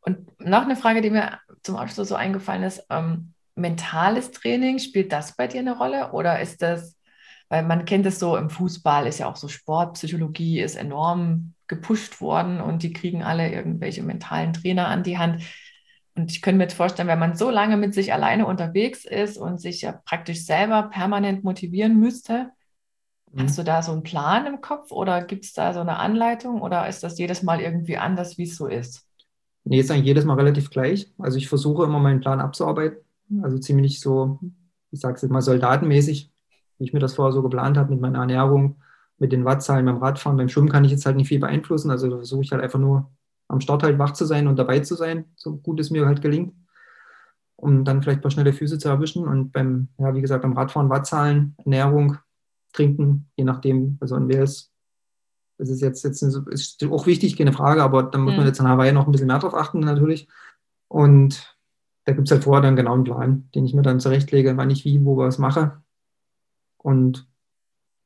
[0.01, 2.87] Und noch eine Frage, die mir zum Abschluss so eingefallen ist.
[2.91, 6.97] Ähm, mentales Training, spielt das bei dir eine Rolle oder ist das
[7.49, 12.21] Weil man kennt es so im Fußball, ist ja auch so Sportpsychologie ist enorm gepusht
[12.21, 15.43] worden und die kriegen alle irgendwelche mentalen Trainer an die Hand.
[16.15, 19.37] Und ich könnte mir jetzt vorstellen, wenn man so lange mit sich alleine unterwegs ist
[19.37, 22.51] und sich ja praktisch selber permanent motivieren müsste,
[23.33, 23.43] mhm.
[23.43, 26.63] hast du da so einen Plan im Kopf oder gibt es da so eine Anleitung
[26.63, 29.07] oder ist das jedes Mal irgendwie anders, wie es so ist?
[29.65, 31.13] Nee, ist eigentlich jedes Mal relativ gleich.
[31.19, 32.99] Also ich versuche immer meinen Plan abzuarbeiten.
[33.43, 34.39] Also ziemlich so,
[34.93, 36.31] ich sage es jetzt mal soldatenmäßig,
[36.79, 38.77] wie ich mir das vorher so geplant habe mit meiner Ernährung,
[39.19, 40.37] mit den Wattzahlen beim Radfahren.
[40.37, 41.91] Beim Schwimmen kann ich jetzt halt nicht viel beeinflussen.
[41.91, 43.11] Also da versuche ich halt einfach nur
[43.49, 46.21] am Start halt wach zu sein und dabei zu sein, so gut es mir halt
[46.21, 46.55] gelingt,
[47.57, 49.27] um dann vielleicht ein paar schnelle Füße zu erwischen.
[49.27, 52.19] Und beim, ja, wie gesagt, beim Radfahren Wattzahlen, Ernährung,
[52.73, 54.73] Trinken, je nachdem, also in Wales,
[55.59, 58.39] das ist jetzt, jetzt ist auch wichtig, keine Frage, aber da muss mhm.
[58.39, 60.29] man jetzt in Hawaii noch ein bisschen mehr drauf achten natürlich.
[60.89, 61.57] Und
[62.05, 64.71] da gibt es halt vorher dann genau einen Plan, den ich mir dann zurechtlege, wann
[64.71, 65.83] ich wie, wo was mache.
[66.77, 67.27] Und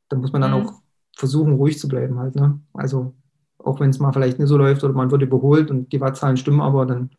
[0.08, 0.66] da muss man dann mhm.
[0.66, 0.79] auch
[1.20, 2.34] versuchen, ruhig zu bleiben halt.
[2.34, 2.58] Ne?
[2.72, 3.14] Also
[3.58, 6.38] auch wenn es mal vielleicht nicht so läuft oder man wird überholt und die Wattzahlen
[6.38, 7.10] stimmen, aber dann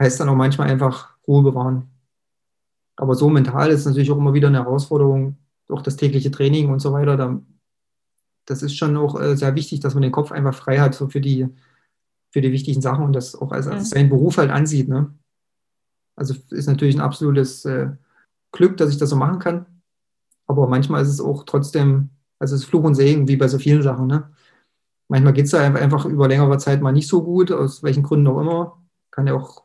[0.00, 1.88] heißt dann auch manchmal einfach Ruhe bewahren.
[2.96, 5.36] Aber so mental ist natürlich auch immer wieder eine Herausforderung,
[5.68, 7.16] auch das tägliche Training und so weiter.
[7.16, 7.38] Da,
[8.46, 11.08] das ist schon auch äh, sehr wichtig, dass man den Kopf einfach frei hat so
[11.08, 11.46] für, die,
[12.30, 14.88] für die wichtigen Sachen und das auch als, als seinen Beruf halt ansieht.
[14.88, 15.14] Ne?
[16.16, 17.90] Also ist natürlich ein absolutes äh,
[18.52, 19.66] Glück, dass ich das so machen kann.
[20.46, 22.10] Aber manchmal ist es auch trotzdem,
[22.40, 24.06] also es ist Fluch und Segen, wie bei so vielen Sachen.
[24.06, 24.30] Ne?
[25.08, 28.26] Manchmal geht es da einfach über längere Zeit mal nicht so gut, aus welchen Gründen
[28.26, 28.82] auch immer.
[29.10, 29.64] Kann ja auch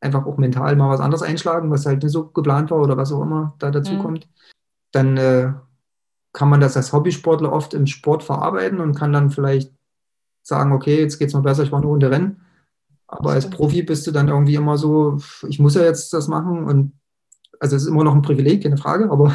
[0.00, 3.12] einfach auch mental mal was anderes einschlagen, was halt nicht so geplant war oder was
[3.12, 3.98] auch immer da dazu mhm.
[3.98, 4.28] kommt.
[4.90, 5.52] Dann äh,
[6.32, 9.72] kann man das als Hobbysportler oft im Sport verarbeiten und kann dann vielleicht
[10.42, 12.40] sagen, okay, jetzt geht es mal besser, ich war eine Runde Rennen.
[13.06, 16.64] Aber als Profi bist du dann irgendwie immer so, ich muss ja jetzt das machen
[16.64, 16.92] und
[17.62, 19.28] also es ist immer noch ein Privileg, keine Frage, aber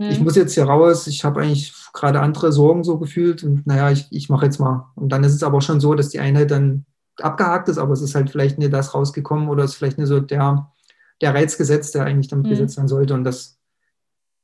[0.00, 0.08] mhm.
[0.08, 3.92] ich muss jetzt hier raus, ich habe eigentlich gerade andere Sorgen so gefühlt und naja,
[3.92, 4.90] ich, ich mache jetzt mal.
[4.96, 6.84] Und dann ist es aber schon so, dass die Einheit dann
[7.20, 10.08] abgehakt ist, aber es ist halt vielleicht nicht das rausgekommen oder es ist vielleicht nicht
[10.08, 10.72] so der,
[11.20, 12.50] der Reiz gesetzt, der eigentlich damit mhm.
[12.50, 13.14] gesetzt sein sollte.
[13.14, 13.60] Und das,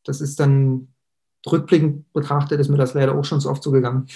[0.04, 0.94] das ist dann
[1.50, 4.06] rückblickend betrachtet, ist mir das leider auch schon so oft so gegangen.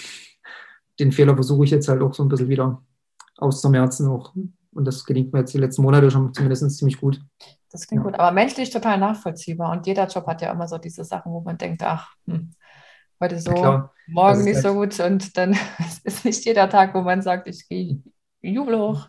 [0.99, 2.81] Den Fehler versuche ich jetzt halt auch so ein bisschen wieder
[3.35, 4.33] auszumerzen auch.
[4.73, 7.21] Und das gelingt mir jetzt die letzten Monate schon zumindest ziemlich gut.
[7.71, 8.09] Das klingt ja.
[8.09, 9.71] gut, aber menschlich total nachvollziehbar.
[9.71, 12.51] Und jeder Job hat ja immer so diese Sachen, wo man denkt, ach, hm,
[13.19, 14.99] heute so, ja, morgen nicht so gut.
[14.99, 15.57] Und dann
[16.03, 18.01] ist nicht jeder Tag, wo man sagt, ich gehe
[18.41, 19.07] Jubel hoch.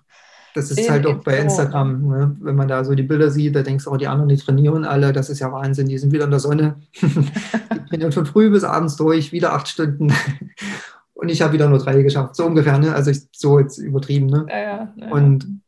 [0.55, 2.37] Das ist halt auch bei Instagram, ne?
[2.41, 4.85] wenn man da so die Bilder sieht, da denkst du auch, die anderen, die trainieren
[4.85, 6.77] alle, das ist ja Wahnsinn, die sind wieder in der Sonne.
[7.01, 10.13] die trainieren von früh bis abends durch, wieder acht Stunden.
[11.15, 12.95] Und ich habe wieder nur drei geschafft, so ungefähr, ne?
[12.95, 14.27] also ich, so jetzt übertrieben.
[14.27, 14.47] Ne?
[14.49, 15.11] Ja, ja, ja.
[15.11, 15.63] Und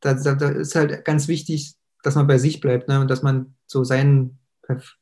[0.00, 3.00] da, da, ist halt ganz wichtig, dass man bei sich bleibt ne?
[3.00, 4.38] und dass man so sein,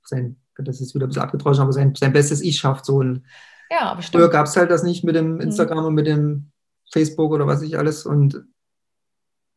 [0.05, 2.85] sein das ist wieder ein bisschen abgetroschen, aber sein, sein bestes Ich schafft.
[2.85, 2.97] So.
[2.97, 3.23] Und
[3.71, 5.41] ja, aber Früher gab es halt das nicht mit dem mhm.
[5.41, 5.85] Instagram mhm.
[5.87, 6.51] und mit dem
[6.91, 8.07] Facebook oder was ich alles.
[8.07, 8.45] Und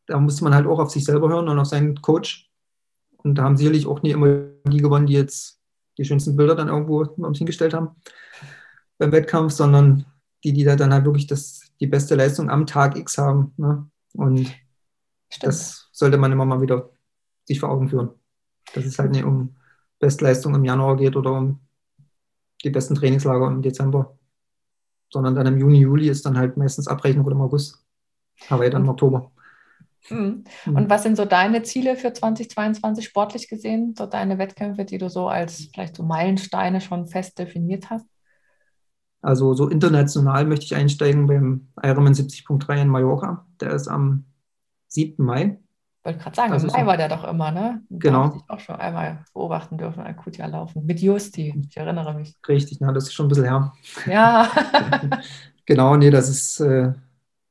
[0.07, 2.49] da musste man halt auch auf sich selber hören und auf seinen Coach.
[3.17, 5.59] Und da haben sicherlich auch nie immer die gewonnen, die jetzt
[5.97, 7.95] die schönsten Bilder dann irgendwo uns hingestellt haben
[8.97, 10.05] beim Wettkampf, sondern
[10.43, 13.53] die, die da dann halt wirklich das, die beste Leistung am Tag X haben.
[13.57, 13.89] Ne?
[14.13, 14.47] Und
[15.29, 15.43] Stimmt.
[15.43, 16.89] das sollte man immer mal wieder
[17.45, 18.09] sich vor Augen führen.
[18.73, 19.55] Das ist halt nicht um
[19.99, 21.59] Bestleistung im Januar geht oder um
[22.63, 24.17] die besten Trainingslager im Dezember,
[25.09, 27.83] sondern dann im Juni, Juli ist dann halt meistens Abrechnung oder im August,
[28.49, 29.31] aber dann im Oktober.
[30.09, 30.45] Mhm.
[30.65, 35.09] Und was sind so deine Ziele für 2022 sportlich gesehen, so deine Wettkämpfe, die du
[35.09, 38.07] so als vielleicht so Meilensteine schon fest definiert hast?
[39.21, 43.45] Also so international möchte ich einsteigen beim Ironman 70.3 in Mallorca.
[43.59, 44.25] Der ist am
[44.87, 45.23] 7.
[45.23, 45.59] Mai.
[45.99, 47.81] Ich wollte gerade sagen, im Mai war der doch immer, ne?
[47.89, 48.23] Da genau.
[48.23, 50.83] habe ich auch schon einmal beobachten dürfen, ein Kutja laufen.
[50.83, 52.35] Mit Justi, ich erinnere mich.
[52.47, 53.71] Richtig, na, das ist schon ein bisschen her.
[54.07, 54.49] Ja.
[55.67, 56.93] genau, nee, das ist, äh,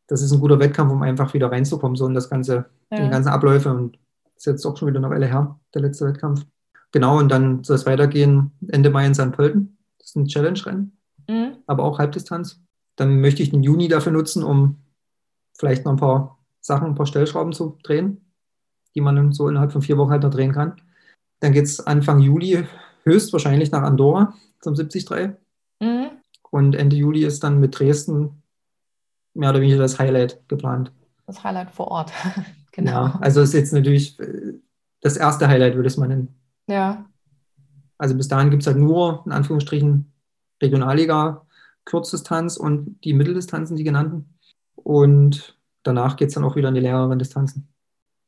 [0.09, 2.99] das ist ein guter Wettkampf, um einfach wieder reinzukommen, so in das ganze, ja.
[2.99, 3.73] in die ganzen Abläufe.
[3.73, 3.97] Und
[4.35, 6.45] das ist jetzt auch schon wieder eine Weile her, der letzte Wettkampf.
[6.91, 9.31] Genau, und dann soll es weitergehen Ende Mai in St.
[9.31, 9.79] Pölten.
[9.99, 10.99] Das ist ein Challenge-Rennen,
[11.31, 11.57] mhm.
[11.67, 12.61] aber auch Halbdistanz.
[12.97, 14.83] Dann möchte ich den Juni dafür nutzen, um
[15.59, 18.31] vielleicht noch ein paar Sachen, ein paar Stellschrauben zu drehen
[18.95, 20.81] die man so innerhalb von vier Wochen halt noch drehen kann.
[21.41, 22.65] Dann geht es Anfang Juli
[23.05, 25.31] höchstwahrscheinlich nach Andorra zum 73.
[25.81, 26.11] Mhm.
[26.51, 28.43] Und Ende Juli ist dann mit Dresden
[29.35, 30.93] mehr oder weniger das Highlight geplant.
[31.27, 32.13] Das Highlight vor Ort,
[32.73, 32.91] genau.
[32.91, 34.55] Ja, also ist jetzt natürlich äh,
[35.01, 36.35] das erste Highlight, würde ich es mal nennen.
[36.67, 37.07] Ja.
[37.97, 40.13] Also bis dahin gibt es halt nur, in Anführungsstrichen,
[40.61, 41.47] Regionalliga,
[41.85, 44.35] Kurzdistanz und die Mitteldistanzen, die genannten.
[44.77, 47.71] Und danach geht es dann auch wieder in die längeren Distanzen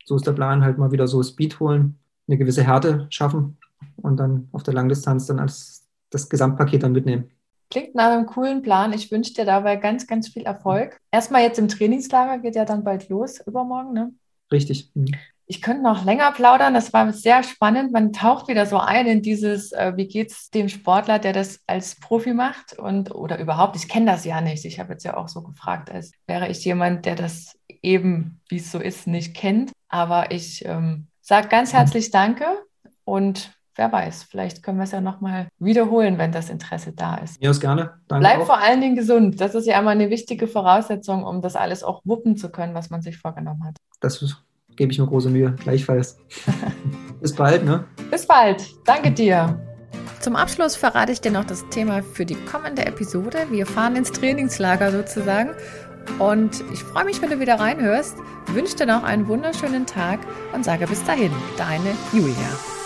[0.04, 3.58] so ist der Plan, halt mal wieder so Speed holen, eine gewisse Härte schaffen
[3.96, 7.30] und dann auf der Langdistanz dann als das Gesamtpaket dann mitnehmen.
[7.70, 8.92] Klingt nach einem coolen Plan.
[8.92, 11.00] Ich wünsche dir dabei ganz, ganz viel Erfolg.
[11.10, 14.12] Erstmal jetzt im Trainingslager geht ja dann bald los, übermorgen, ne?
[14.50, 14.90] Richtig.
[14.94, 15.06] Mhm.
[15.46, 16.74] Ich könnte noch länger plaudern.
[16.74, 17.92] Das war sehr spannend.
[17.92, 21.60] Man taucht wieder so ein in dieses, äh, wie geht es dem Sportler, der das
[21.66, 23.76] als Profi macht und oder überhaupt.
[23.76, 24.64] Ich kenne das ja nicht.
[24.64, 28.56] Ich habe jetzt ja auch so gefragt, als wäre ich jemand, der das eben, wie
[28.56, 29.72] es so ist, nicht kennt.
[29.88, 32.46] Aber ich ähm, sage ganz herzlich Danke
[33.04, 37.42] und wer weiß, vielleicht können wir es ja nochmal wiederholen, wenn das Interesse da ist.
[37.42, 37.94] Ja, ist gerne.
[38.08, 38.46] Danke Bleib auch.
[38.46, 39.40] vor allen Dingen gesund.
[39.40, 42.90] Das ist ja immer eine wichtige Voraussetzung, um das alles auch wuppen zu können, was
[42.90, 43.76] man sich vorgenommen hat.
[44.00, 44.42] Das ist
[44.76, 45.54] gebe ich mir große Mühe.
[45.62, 46.18] Gleichfalls.
[47.20, 47.84] Bis bald, ne?
[48.10, 48.64] Bis bald.
[48.84, 49.60] Danke dir.
[50.20, 53.46] Zum Abschluss verrate ich dir noch das Thema für die kommende Episode.
[53.50, 55.50] Wir fahren ins Trainingslager sozusagen.
[56.18, 58.16] Und ich freue mich, wenn du wieder reinhörst.
[58.48, 60.20] Wünsche dir noch einen wunderschönen Tag
[60.52, 62.81] und sage bis dahin, deine Julia.